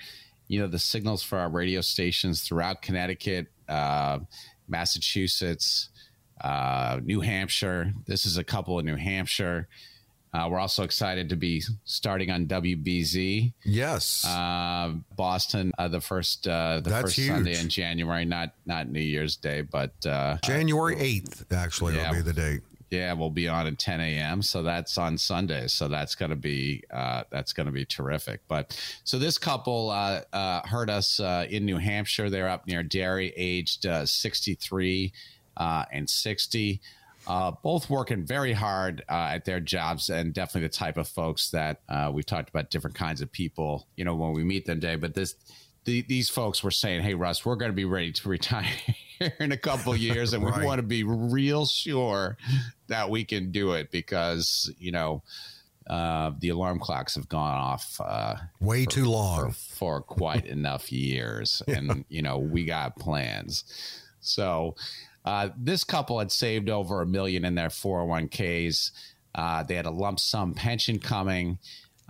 [0.49, 4.21] You know the signals for our radio stations throughout Connecticut, uh,
[4.67, 5.91] Massachusetts,
[6.41, 7.93] uh, New Hampshire.
[8.07, 9.69] This is a couple in New Hampshire.
[10.35, 13.53] Uh, we're also excited to be starting on WBZ.
[13.65, 14.25] Yes.
[14.27, 17.29] Uh, Boston, uh, the first uh, the That's first huge.
[17.29, 22.11] Sunday in January, not not New Year's Day, but uh, January 8th, actually, yeah.
[22.11, 22.63] will be the date.
[22.91, 24.43] yeah, we'll be on at 10 a.m.
[24.43, 25.69] So that's on Sunday.
[25.69, 28.41] So that's gonna be uh, that's gonna be terrific.
[28.49, 32.29] But so this couple uh, uh, heard us uh, in New Hampshire.
[32.29, 35.13] They're up near Derry, aged uh, 63
[35.57, 36.81] uh, and 60.
[37.27, 41.51] Uh, both working very hard uh, at their jobs and definitely the type of folks
[41.51, 44.79] that uh, we talked about different kinds of people, you know, when we meet them
[44.81, 44.97] day.
[44.97, 45.35] But this,
[45.85, 48.67] the, these folks were saying, Hey, Russ, we're going to be ready to retire
[49.41, 50.33] in a couple of years.
[50.35, 50.59] And Right.
[50.61, 52.37] we want to be real sure
[52.89, 55.23] that we can do it because, you know,
[55.89, 59.53] uh, the alarm clocks have gone off uh, Way too long.
[59.53, 61.63] for quite enough years.
[61.69, 63.65] And, you know, we got plans.
[64.21, 64.77] So
[65.25, 68.91] uh, this couple had saved over a million in their 401ks.
[69.35, 71.59] Uh, they had a lump sum pension coming.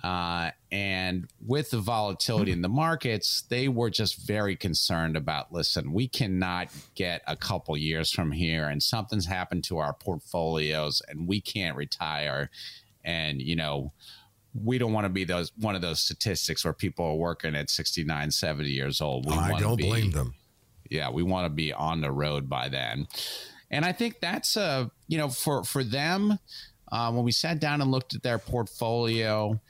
[0.03, 5.95] Uh, and with the volatility in the markets, they were just very concerned about listen,
[5.95, 11.27] we cannot get a couple years from here and something's happened to our portfolios and
[11.27, 12.51] we can't retire.
[13.03, 13.93] And, you know,
[14.55, 17.71] we don't want to be those one of those statistics where people are working at
[17.71, 19.27] 69, 70 years old.
[19.27, 20.35] We I don't be- blame them.
[20.91, 23.07] Yeah we want to be on the road by then.
[23.71, 26.39] And i think that's a you know for for them
[26.93, 29.61] uh, when we sat down and looked at their portfolio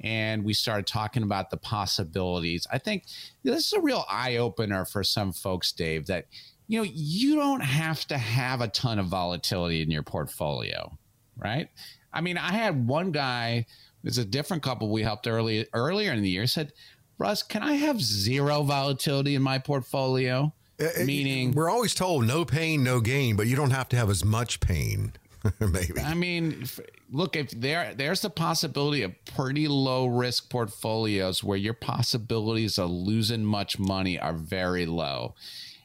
[0.00, 3.04] and we started talking about the possibilities i think
[3.44, 6.26] this is a real eye-opener for some folks dave that
[6.66, 10.96] you know you don't have to have a ton of volatility in your portfolio
[11.36, 11.68] right?
[12.12, 13.66] I mean i had one guy
[14.02, 16.72] there's a different couple we helped early earlier in the year said
[17.18, 22.44] russ can i have zero volatility in my portfolio Uh, meaning We're always told no
[22.44, 25.12] pain, no gain, but you don't have to have as much pain,
[25.60, 26.00] maybe.
[26.00, 26.80] I mean, if,
[27.12, 32.90] look, if there there's the possibility of pretty low risk portfolios where your possibilities of
[32.90, 35.34] losing much money are very low.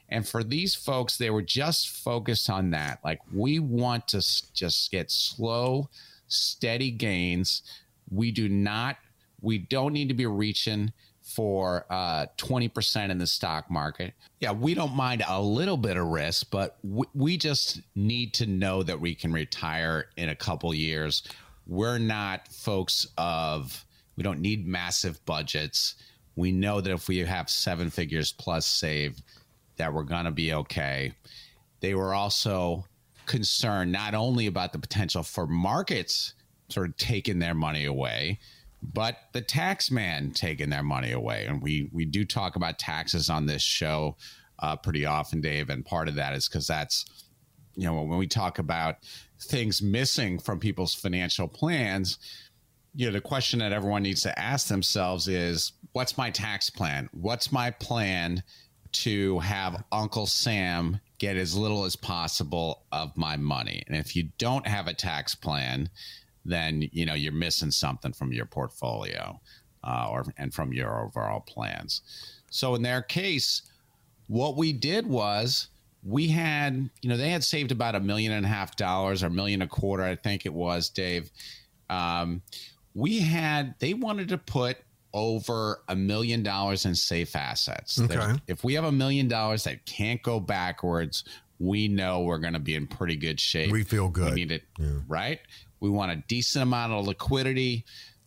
[0.08, 2.98] And for these folks, they were just focused on that.
[3.04, 4.18] Like, we want to
[4.52, 5.88] just get slow,
[6.26, 7.62] steady gains.
[8.10, 8.96] We do not,
[9.40, 10.92] we don't need to be reaching
[11.30, 14.14] for uh, 20% in the stock market.
[14.40, 18.46] Yeah, we don't mind a little bit of risk, but we, we just need to
[18.46, 21.22] know that we can retire in a couple years.
[21.66, 23.84] We're not folks of
[24.16, 25.94] We don't need massive budgets.
[26.34, 29.22] We know that if we have seven figures plus saved,
[29.76, 31.12] that we're going to be okay.
[31.80, 32.86] They were also
[33.26, 36.34] concerned not only about the potential for markets
[36.68, 38.38] sort of taking their money away,
[38.82, 41.46] but the tax man taking their money away.
[41.46, 44.16] And we we do talk about taxes on this show
[44.58, 45.70] uh, pretty often, Dave.
[45.70, 47.04] And part of that is because that's
[47.76, 48.96] you know when we talk about
[49.40, 52.18] things missing from people's financial plans.
[52.94, 57.08] You know, the question that everyone needs to ask themselves is what's my tax plan?
[57.12, 58.42] What's my plan
[58.92, 63.84] to have Uncle Sam get as little as possible of my money?
[63.86, 65.88] And if you don't have a tax plan,
[66.44, 69.40] then you know you're missing something from your portfolio
[69.84, 72.02] uh, or and from your overall plans.
[72.50, 73.62] So in their case,
[74.26, 75.68] what we did was
[76.02, 79.26] we had you know they had saved about a million and a half dollars or
[79.26, 81.30] a million a quarter, I think it was, Dave.
[81.88, 82.42] Um,
[82.94, 84.78] we had they wanted to put
[85.12, 88.00] over a million dollars in safe assets.
[88.00, 88.34] Okay.
[88.46, 91.24] If we have a million dollars that can't go backwards,
[91.58, 93.70] we know we're going to be in pretty good shape.
[93.72, 94.30] We feel good.
[94.30, 94.62] We need it,
[95.08, 95.40] right?
[95.80, 97.84] We want a decent amount of liquidity.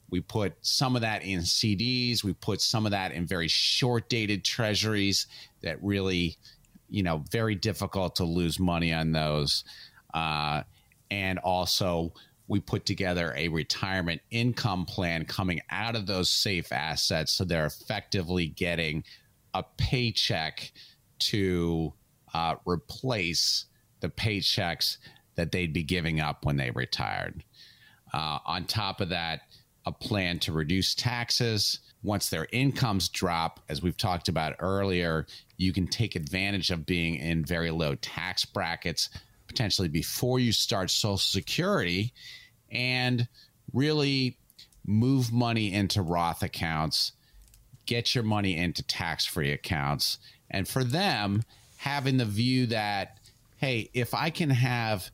[0.10, 2.24] We put some of that in CDs.
[2.24, 5.28] We put some of that in very short dated treasuries
[5.62, 6.38] that really,
[6.90, 9.64] you know, very difficult to lose money on those.
[10.14, 10.64] Uh,
[11.10, 12.14] and also,
[12.48, 17.34] we put together a retirement income plan coming out of those safe assets.
[17.34, 19.04] So they're effectively getting
[19.54, 20.72] a paycheck
[21.20, 21.94] to
[22.34, 23.66] uh, replace
[24.02, 24.98] the paychecks
[25.36, 27.44] that they'd be giving up when they retired.
[28.14, 29.42] Uh, on top of that,
[29.86, 31.80] a plan to reduce taxes.
[32.04, 35.26] Once their incomes drop, as we've talked about earlier,
[35.58, 39.10] you can take advantage of being in very low tax brackets
[39.48, 42.14] potentially before you start Social Security
[42.72, 43.28] and
[43.74, 44.38] really
[44.86, 47.14] move money into Roth accounts,
[47.86, 50.18] get your money into tax free accounts.
[50.50, 51.44] And for them,
[51.78, 53.18] having the view that,
[53.58, 55.12] hey, if I can have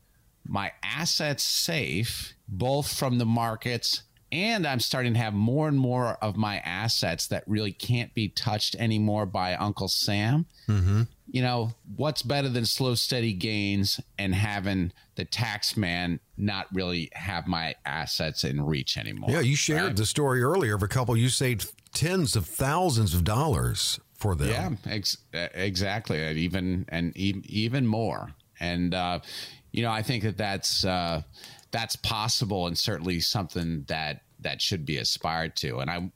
[0.50, 6.16] my assets safe, both from the markets and I'm starting to have more and more
[6.22, 10.46] of my assets that really can't be touched anymore by Uncle Sam.
[11.32, 17.10] You know, what's better than slow, steady gains and having the tax man not really
[17.12, 19.30] have my assets in reach anymore?
[19.30, 19.96] Yeah, you shared right?
[19.96, 24.78] the story earlier of a couple you saved tens of thousands of dollars for them.
[24.84, 26.22] Yeah, ex- exactly.
[26.22, 28.34] And even and even more.
[28.60, 29.20] And uh,
[29.72, 31.22] you know, I think that that's uh,
[31.70, 35.78] that's possible and certainly something that that should be aspired to.
[35.78, 36.10] And I,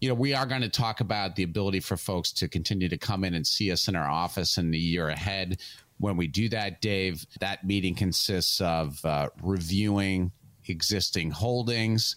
[0.00, 2.98] you know, we are going to talk about the ability for folks to continue to
[2.98, 5.60] come in and see us in our office in the year ahead.
[5.98, 10.32] When we do that, Dave, that meeting consists of uh, reviewing
[10.66, 12.16] existing holdings,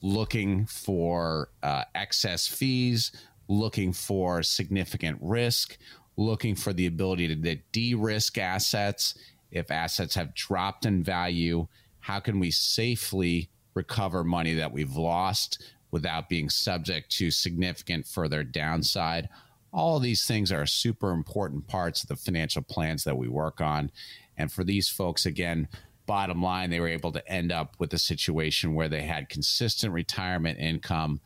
[0.00, 3.12] looking for uh, excess fees,
[3.48, 5.76] looking for significant risk,
[6.16, 9.14] looking for the ability to de risk assets.
[9.50, 11.68] If assets have dropped in value,
[12.00, 18.44] how can we safely recover money that we've lost without being subject to significant further
[18.44, 19.28] downside?
[19.72, 23.90] All these things are super important parts of the financial plans that we work on.
[24.36, 25.68] And for these folks, again,
[26.06, 29.92] bottom line, they were able to end up with a situation where they had consistent
[29.92, 31.20] retirement income,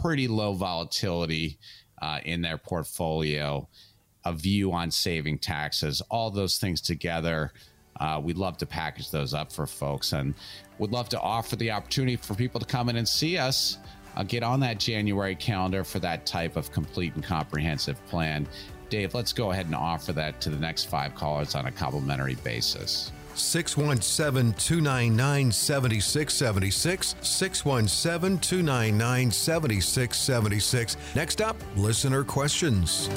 [0.00, 1.58] pretty low volatility
[2.00, 3.68] uh, in their portfolio,
[4.24, 7.52] a view on saving taxes, all those things together.
[8.00, 10.34] Uh, we'd love to package those up for folks and
[10.78, 13.78] would love to offer the opportunity for people to come in and see us.
[14.16, 18.46] Uh, get on that January calendar for that type of complete and comprehensive plan.
[18.90, 22.34] Dave, let's go ahead and offer that to the next five callers on a complimentary
[22.36, 23.10] basis.
[23.34, 27.14] 617 299 7676.
[27.22, 30.96] 617 299 7676.
[31.14, 33.08] Next up, listener questions.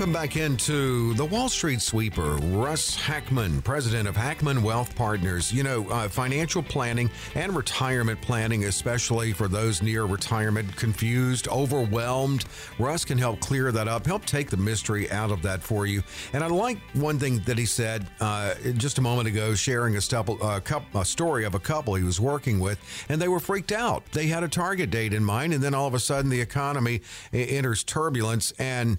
[0.00, 2.36] Welcome back into the Wall Street Sweeper.
[2.36, 5.52] Russ Hackmann, president of Hackmann Wealth Partners.
[5.52, 12.46] You know, uh, financial planning and retirement planning, especially for those near retirement, confused, overwhelmed.
[12.78, 16.02] Russ can help clear that up, help take the mystery out of that for you.
[16.32, 19.98] And I like one thing that he said uh, just a moment ago, sharing a,
[19.98, 22.78] stupple, uh, couple, a story of a couple he was working with,
[23.10, 24.10] and they were freaked out.
[24.12, 27.02] They had a target date in mind, and then all of a sudden the economy
[27.34, 28.98] enters turbulence and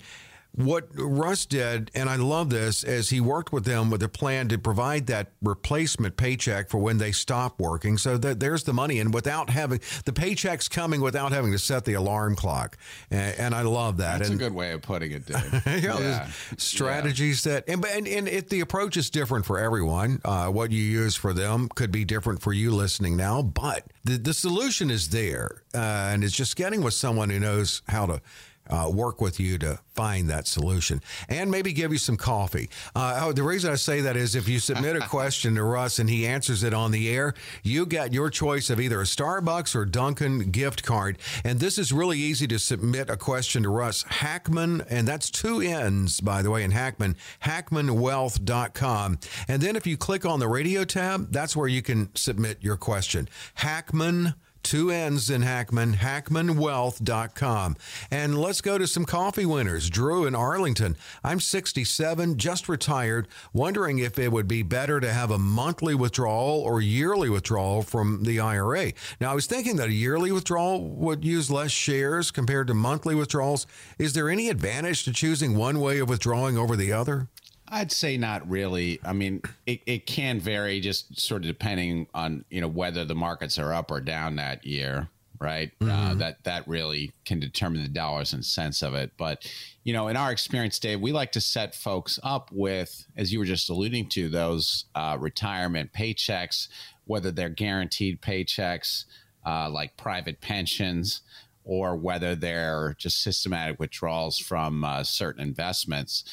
[0.53, 4.49] what Russ did, and I love this, is he worked with them with a plan
[4.49, 7.97] to provide that replacement paycheck for when they stop working.
[7.97, 11.85] So that there's the money, and without having the paychecks coming without having to set
[11.85, 12.77] the alarm clock.
[13.09, 14.19] And, and I love that.
[14.19, 15.83] That's and, a good way of putting it, Dave.
[15.83, 16.29] you know, yeah.
[16.57, 17.53] Strategies yeah.
[17.53, 20.19] that, and, and, and it, the approach is different for everyone.
[20.25, 24.17] Uh, what you use for them could be different for you listening now, but the,
[24.17, 25.63] the solution is there.
[25.73, 25.77] Uh,
[26.11, 28.21] and it's just getting with someone who knows how to
[28.69, 32.69] uh, work with you to find that solution and maybe give you some coffee.
[32.95, 35.99] Uh, oh, the reason I say that is if you submit a question to Russ
[35.99, 37.33] and he answers it on the air,
[37.63, 41.17] you get your choice of either a Starbucks or Dunkin' gift card.
[41.43, 45.61] And this is really easy to submit a question to Russ Hackmann, and that's two
[45.61, 49.19] N's, by the way, in Hackmann, hackmannwealth.com.
[49.47, 52.77] And then if you click on the radio tab, that's where you can submit your
[52.77, 53.27] question.
[53.55, 57.75] Hackmann two N's in Hackmann, hackmannwealth.com.
[58.09, 59.89] And let's go to some coffee winners.
[59.89, 60.95] Drew in Arlington.
[61.23, 66.61] I'm 67, just retired, wondering if it would be better to have a monthly withdrawal
[66.61, 68.93] or yearly withdrawal from the IRA.
[69.19, 73.15] Now, I was thinking that a yearly withdrawal would use less shares compared to monthly
[73.15, 73.67] withdrawals.
[73.97, 77.27] Is there any advantage to choosing one way of withdrawing over the other?
[77.73, 78.99] I'd say not really.
[79.03, 83.15] I mean, it, it can vary just sort of depending on, you know, whether the
[83.15, 85.07] markets are up or down that year,
[85.39, 85.71] right?
[85.79, 86.11] Uh, mm-hmm.
[86.11, 89.11] Uh, that that really can determine the dollars and cents of it.
[89.17, 89.49] But,
[89.85, 93.39] you know, in our experience, Dave, we like to set folks up with, as you
[93.39, 96.67] were just alluding to, those uh, retirement paychecks,
[97.05, 99.05] whether they're guaranteed paychecks
[99.45, 101.21] uh, like private pensions
[101.63, 106.25] or whether they're just systematic withdrawals from uh, certain investments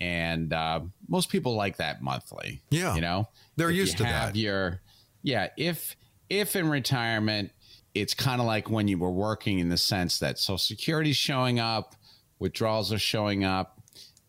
[0.00, 2.62] and uh, most people like that monthly.
[2.70, 4.38] Yeah, you know, they're if used to have that.
[4.38, 4.80] Your
[5.22, 5.96] yeah, if
[6.30, 7.52] if in retirement,
[7.94, 11.58] it's kind of like when you were working in the sense that Social Security's showing
[11.58, 11.94] up,
[12.38, 13.80] withdrawals are showing up,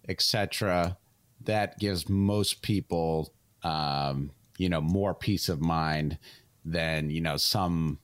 [0.07, 0.97] etc.
[1.41, 6.17] That gives most people, um, you know, more peace of mind
[6.65, 7.99] than you know some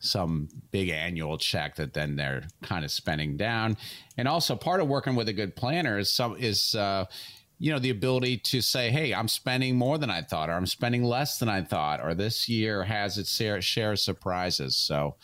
[0.00, 3.76] some big annual check that then they're kind of spending down.
[4.16, 7.04] And also part of working with a good planner is some is uh,
[7.58, 10.66] you know the ability to say, hey, I'm spending more than I thought, or I'm
[10.66, 14.76] spending less than I thought, or this year has its share, of surprises.
[14.76, 15.16] So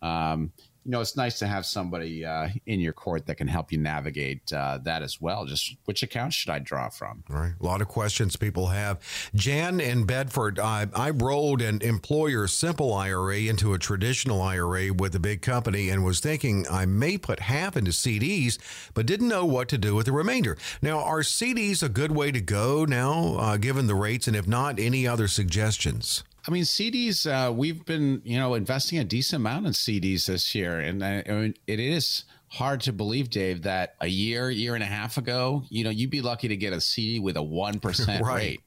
[0.00, 0.52] um,
[0.84, 3.78] you know, it's nice to have somebody uh, in your court that can help you
[3.78, 5.44] navigate uh, that as well.
[5.44, 7.22] Just which account should I draw from?
[7.60, 8.98] A lot of questions people have.
[9.34, 15.14] Jan in Bedford, I, I rolled an employer simple IRA into a traditional IRA with
[15.14, 18.58] a big company and was thinking I may put half into CDs,
[18.94, 20.56] but didn't know what to do with the remainder.
[20.80, 24.26] Now, are CDs a good way to go now, uh, given the rates?
[24.26, 26.24] And if not, any other suggestions?
[26.46, 27.26] I mean, CDs.
[27.26, 31.22] Uh, we've been, you know, investing a decent amount in CDs this year, and I,
[31.26, 35.16] I mean, it is hard to believe, Dave, that a year, year and a half
[35.16, 38.34] ago, you know, you'd be lucky to get a CD with a one percent right.
[38.34, 38.60] rate,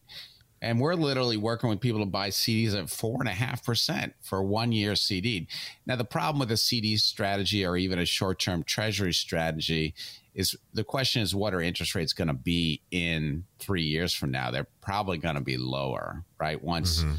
[0.61, 4.13] and we're literally working with people to buy CDs at four and a half percent
[4.21, 5.47] for one year CD.
[5.85, 9.95] Now, the problem with a CD strategy or even a short term Treasury strategy
[10.35, 14.31] is the question is what are interest rates going to be in three years from
[14.31, 14.51] now?
[14.51, 16.63] They're probably going to be lower, right?
[16.63, 17.15] Once mm-hmm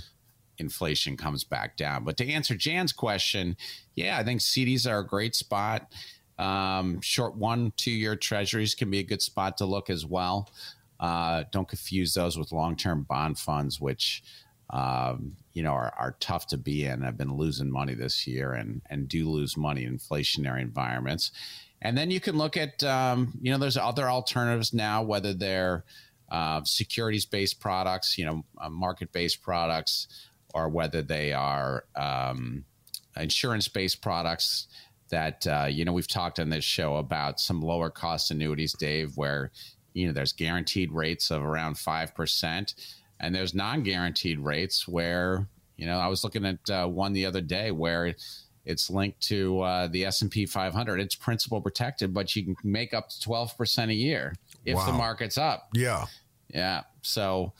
[0.58, 2.04] inflation comes back down.
[2.04, 3.56] But to answer Jan's question,
[3.94, 5.92] yeah, I think CDs are a great spot.
[6.38, 10.50] Um, short one, two year treasuries can be a good spot to look as well.
[10.98, 14.22] Uh, don't confuse those with long term bond funds, which
[14.70, 17.04] um, you know are, are, tough to be in.
[17.04, 21.30] I've been losing money this year and and do lose money in inflationary environments.
[21.82, 25.84] And then you can look at um, you know there's other alternatives now, whether they're
[26.30, 30.08] uh, securities based products, you know, uh, market based products,
[30.54, 32.64] or whether they are um,
[33.16, 34.66] insurance based products
[35.10, 39.16] that uh, you know we've talked on this show about some lower cost annuities dave
[39.16, 39.50] where
[39.92, 42.74] you know there's guaranteed rates of around 5%
[43.20, 45.46] and there's non-guaranteed rates where
[45.76, 48.14] you know i was looking at uh, one the other day where
[48.64, 53.10] it's linked to uh, the s&p 500 it's principal protected but you can make up
[53.10, 54.34] to 12% a year
[54.64, 54.86] if wow.
[54.86, 55.68] the market's up.
[55.74, 56.06] Yeah.
[56.48, 56.82] Yeah.
[57.02, 57.52] So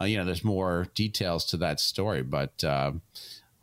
[0.00, 2.92] uh, you know, there's more details to that story, but uh,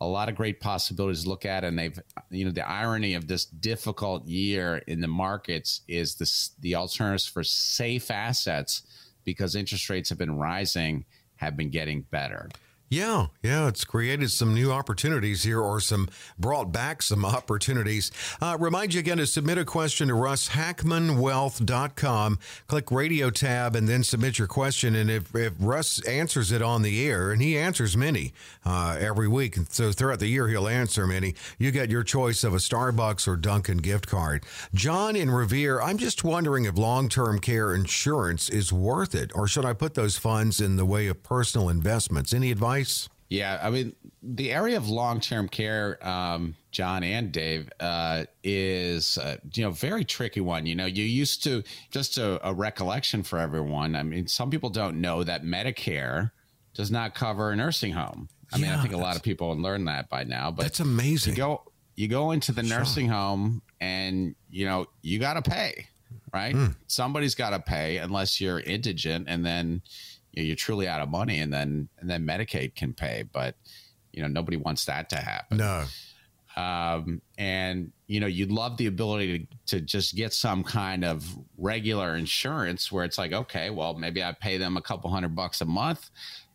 [0.00, 1.64] a lot of great possibilities to look at.
[1.64, 1.98] And they've,
[2.30, 7.26] you know, the irony of this difficult year in the markets is this the alternatives
[7.26, 8.82] for safe assets
[9.24, 11.04] because interest rates have been rising
[11.36, 12.48] have been getting better.
[12.90, 16.08] Yeah, yeah, it's created some new opportunities here or some
[16.38, 18.10] brought back some opportunities.
[18.40, 22.38] Uh, remind you again to submit a question to russhackmannwealth.com.
[22.66, 24.94] Click radio tab and then submit your question.
[24.94, 28.32] And if, if Russ answers it on the air, and he answers many
[28.64, 32.54] uh, every week, so throughout the year he'll answer many, you get your choice of
[32.54, 34.46] a Starbucks or Dunkin' gift card.
[34.72, 39.46] John in Revere, I'm just wondering if long term care insurance is worth it, or
[39.46, 42.32] should I put those funds in the way of personal investments?
[42.32, 42.77] Any advice?
[43.28, 49.18] Yeah, I mean, the area of long term care, um, John and Dave, uh, is
[49.18, 50.64] uh, you know very tricky one.
[50.64, 53.96] You know, you used to just a, a, recollection for everyone.
[53.96, 56.30] I mean, some people don't know that Medicare
[56.72, 58.30] does not cover a nursing home.
[58.52, 60.50] I yeah, mean, I think a lot of people learn that by now.
[60.50, 61.34] But that's amazing.
[61.34, 61.62] You go
[61.96, 65.86] you go into the nursing home, and you know you got to pay,
[66.32, 66.54] right?
[66.54, 66.76] Mm.
[66.86, 69.82] Somebody's got to pay unless you're indigent, and then
[70.42, 73.56] you're truly out of money, and then and then Medicaid can pay, but
[74.12, 75.58] you know nobody wants that to happen.
[75.58, 75.84] No.
[76.56, 81.24] Um, and you know you'd love the ability to, to just get some kind of
[81.56, 85.60] regular insurance where it's like okay well maybe i pay them a couple hundred bucks
[85.60, 86.10] a month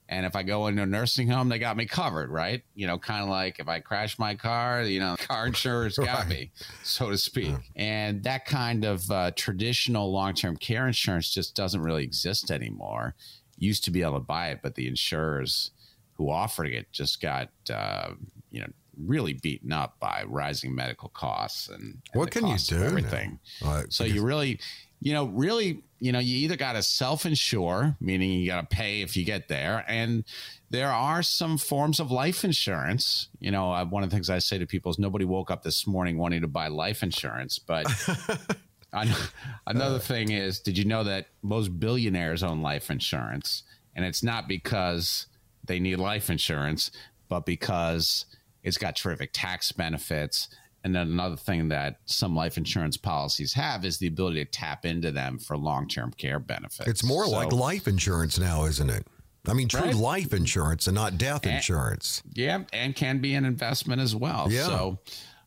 [0.10, 2.98] and if i go into a nursing home they got me covered right you know
[2.98, 6.28] kind of like if i crash my car you know car insurance got right.
[6.28, 6.52] me
[6.84, 7.58] so to speak yeah.
[7.78, 13.16] and that kind of uh, traditional long-term care insurance just doesn't really exist anymore
[13.58, 15.72] used to be able to buy it, but the insurers
[16.14, 18.12] who offered it just got uh,
[18.52, 22.84] you know really beaten up by rising medical costs and, and what can you do
[22.84, 23.40] everything.
[23.66, 24.60] Uh, so you really,
[25.02, 29.02] you know, really, you know, you either got to self-insure, meaning you got to pay
[29.02, 30.24] if you get there, and
[30.70, 33.30] there are some forms of life insurance.
[33.40, 35.64] You know, uh, one of the things I say to people is nobody woke up
[35.64, 37.86] this morning wanting to buy life insurance, but
[39.68, 43.64] Another uh, thing is, did you know that most billionaires own life insurance?
[43.96, 45.28] And it's not because
[45.66, 46.92] they need life insurance,
[47.30, 48.26] but because
[48.64, 50.50] it's got terrific tax benefits.
[50.84, 54.86] And then another thing that some life insurance policies have is the ability to tap
[54.86, 56.90] into them for long term care benefits.
[56.90, 59.08] It's more so, like life insurance now, isn't it?
[59.48, 59.96] I mean, true right?
[59.96, 62.24] life insurance and not death and, insurance.
[62.34, 64.48] Yeah, and can be an investment as well.
[64.50, 64.66] Yeah.
[64.66, 65.00] So,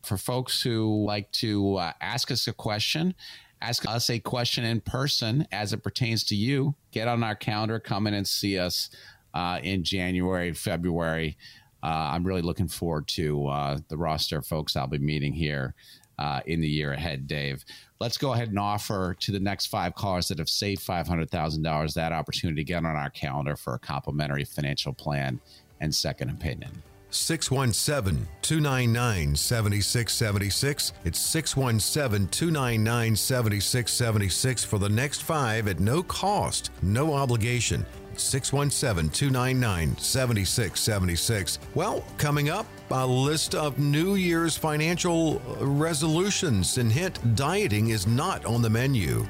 [0.03, 3.13] for folks who like to uh, ask us a question,
[3.61, 7.79] ask us a question in person as it pertains to you, get on our calendar,
[7.79, 8.89] come in and see us
[9.33, 11.37] uh, in January, February.
[11.83, 15.75] Uh, I'm really looking forward to uh, the roster of folks I'll be meeting here
[16.19, 17.63] uh, in the year ahead, Dave.
[17.99, 22.11] Let's go ahead and offer to the next five callers that have saved $500,000 that
[22.11, 25.39] opportunity to get on our calendar for a complimentary financial plan
[25.79, 26.71] and second opinion.
[27.17, 30.93] 617 299 7676.
[31.03, 37.85] It's 617 299 7676 for the next five at no cost, no obligation.
[38.15, 41.59] 617 299 7676.
[41.75, 46.77] Well, coming up, a list of New Year's financial resolutions.
[46.77, 49.25] And hint dieting is not on the menu.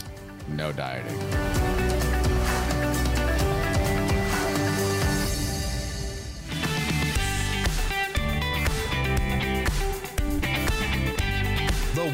[0.50, 1.87] No dieting.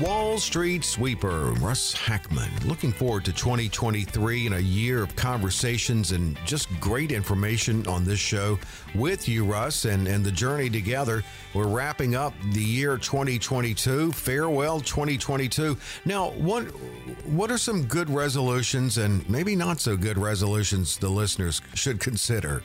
[0.04, 2.52] Wall Street Sweeper, Russ Hackmann.
[2.66, 8.20] Looking forward to 2023 and a year of conversations and just great information on this
[8.20, 8.60] show
[8.96, 11.24] with you, Russ, and, and the journey together.
[11.54, 14.12] We're wrapping up the year 2022.
[14.12, 15.78] Farewell 2022.
[16.04, 16.64] Now, what,
[17.26, 22.62] what are some good resolutions and maybe not so good resolutions the listeners should consider?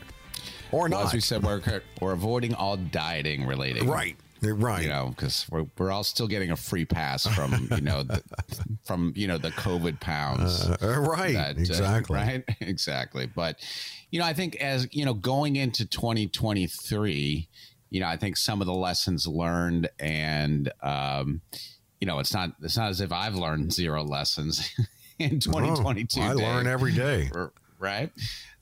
[0.73, 0.97] Or not.
[0.97, 3.85] Well, as we said, we're, we're avoiding all dieting related.
[3.85, 4.83] Right right.
[4.83, 8.23] You know because we're, we're all still getting a free pass from you know the,
[8.85, 10.65] from you know the covid pounds.
[10.65, 11.35] Uh, uh right.
[11.35, 12.19] That, uh, exactly.
[12.19, 12.45] uh, right?
[12.61, 13.27] Exactly.
[13.27, 13.57] But
[14.11, 17.49] you know i think as you know going into 2023
[17.91, 21.41] you know i think some of the lessons learned and um
[22.01, 24.75] you know it's not it's not as if i've learned zero lessons
[25.19, 27.31] in 2022 oh, i learn every day.
[27.79, 28.11] Right?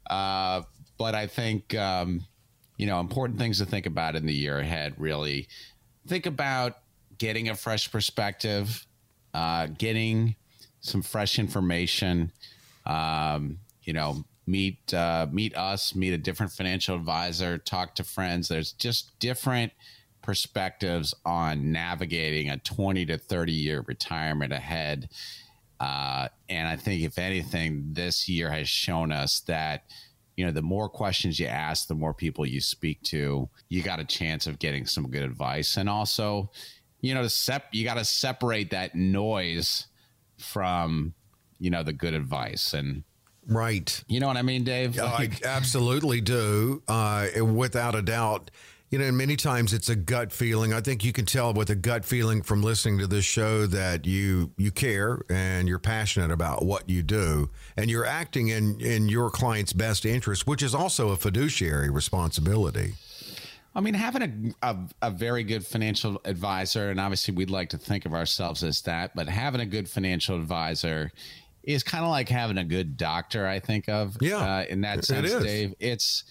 [0.08, 0.62] Uh
[0.98, 2.24] but i think um
[2.76, 4.94] you know, important things to think about in the year ahead.
[4.98, 5.48] Really,
[6.06, 6.78] think about
[7.18, 8.86] getting a fresh perspective,
[9.34, 10.36] uh, getting
[10.80, 12.32] some fresh information.
[12.84, 18.48] Um, you know, meet uh, meet us, meet a different financial advisor, talk to friends.
[18.48, 19.72] There's just different
[20.22, 25.08] perspectives on navigating a 20 to 30 year retirement ahead.
[25.78, 29.84] Uh, and I think, if anything, this year has shown us that
[30.36, 34.00] you know, the more questions you ask, the more people you speak to, you got
[34.00, 35.76] a chance of getting some good advice.
[35.76, 36.50] And also,
[37.00, 39.86] you know, to sep- you got to separate that noise
[40.38, 41.14] from,
[41.58, 42.74] you know, the good advice.
[42.74, 43.04] And
[43.48, 44.02] Right.
[44.08, 44.98] You know what I mean, Dave?
[45.00, 46.82] I absolutely do.
[46.88, 48.50] Uh, without a doubt.
[48.90, 50.72] You know, many times it's a gut feeling.
[50.72, 54.06] I think you can tell with a gut feeling from listening to this show that
[54.06, 59.08] you you care and you're passionate about what you do, and you're acting in in
[59.08, 62.94] your client's best interest, which is also a fiduciary responsibility.
[63.74, 67.78] I mean, having a, a, a, very good financial advisor, and obviously we'd like to
[67.78, 71.12] think of ourselves as that, but having a good financial advisor
[71.62, 73.46] is kind of like having a good doctor.
[73.46, 75.74] I think of yeah, uh, in that sense, Dave.
[75.78, 76.24] It's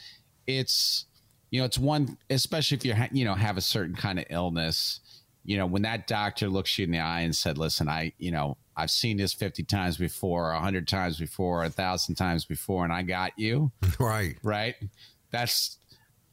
[0.48, 1.06] it's
[1.52, 4.26] you know, it's one, especially if you ha- you know have a certain kind of
[4.30, 5.00] illness.
[5.44, 8.32] You know, when that doctor looks you in the eye and said, "Listen, I, you
[8.32, 12.84] know, I've seen this fifty times before, a hundred times before, a thousand times before,
[12.84, 14.38] and I got you." Right.
[14.44, 14.76] Right.
[15.32, 15.78] That's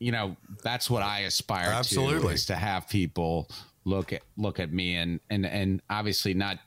[0.02, 2.20] you know, that's what I aspire Absolutely.
[2.22, 3.48] to is to have people
[3.84, 6.58] look at look at me and and and obviously not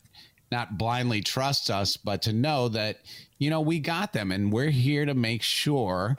[0.52, 3.00] not blindly trust us, but to know that
[3.40, 6.16] you know we got them and we're here to make sure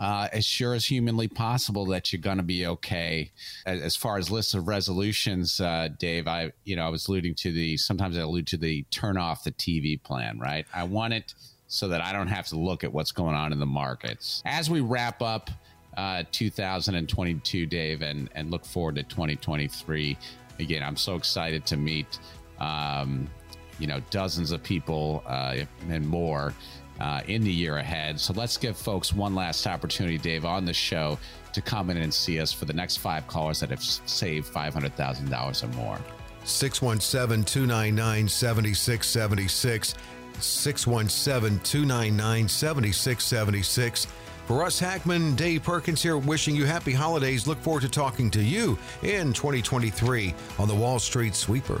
[0.00, 3.30] uh, as sure as humanly possible that you're going to be okay.
[3.66, 7.34] As, as, far as lists of resolutions, uh, Dave, I you know I was alluding
[7.36, 10.38] to the sometimes I allude to the turn off the TV plan.
[10.38, 11.34] Right, I want it
[11.68, 14.42] so that I don't have to look at what's going on in the markets.
[14.46, 15.50] As we wrap up
[15.96, 20.16] uh, 2022, Dave, and and look forward to 2023.
[20.58, 22.18] Again, I'm so excited to meet.
[22.58, 23.28] Um,
[23.78, 25.56] you know, dozens of people uh,
[25.88, 26.52] and more
[27.00, 28.20] uh, in the year ahead.
[28.20, 31.18] So let's give folks one last opportunity, Dave, on the show
[31.52, 35.64] to come in and see us for the next five callers that have saved $500,000
[35.64, 35.98] or more.
[36.44, 39.94] 617 299 7676.
[40.38, 44.06] 617 299 7676.
[44.46, 47.46] For Russ Hackmann, Dave Perkins here, wishing you happy holidays.
[47.46, 51.80] Look forward to talking to you in 2023 on the Wall Street Sweeper.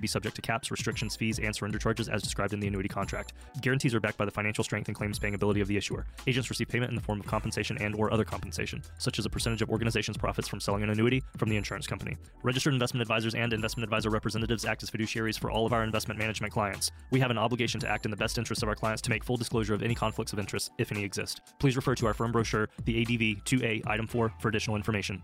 [0.01, 3.33] be subject to caps, restrictions, fees, and surrender charges as described in the annuity contract.
[3.61, 6.05] Guarantees are backed by the financial strength and claims paying ability of the issuer.
[6.27, 9.29] Agents receive payment in the form of compensation and or other compensation, such as a
[9.29, 12.17] percentage of organization's profits from selling an annuity from the insurance company.
[12.43, 16.19] Registered investment advisors and investment advisor representatives act as fiduciaries for all of our investment
[16.19, 16.91] management clients.
[17.11, 19.23] We have an obligation to act in the best interest of our clients to make
[19.23, 21.41] full disclosure of any conflicts of interest, if any exist.
[21.59, 25.21] Please refer to our firm brochure, the ADV 2A Item 4, for additional information.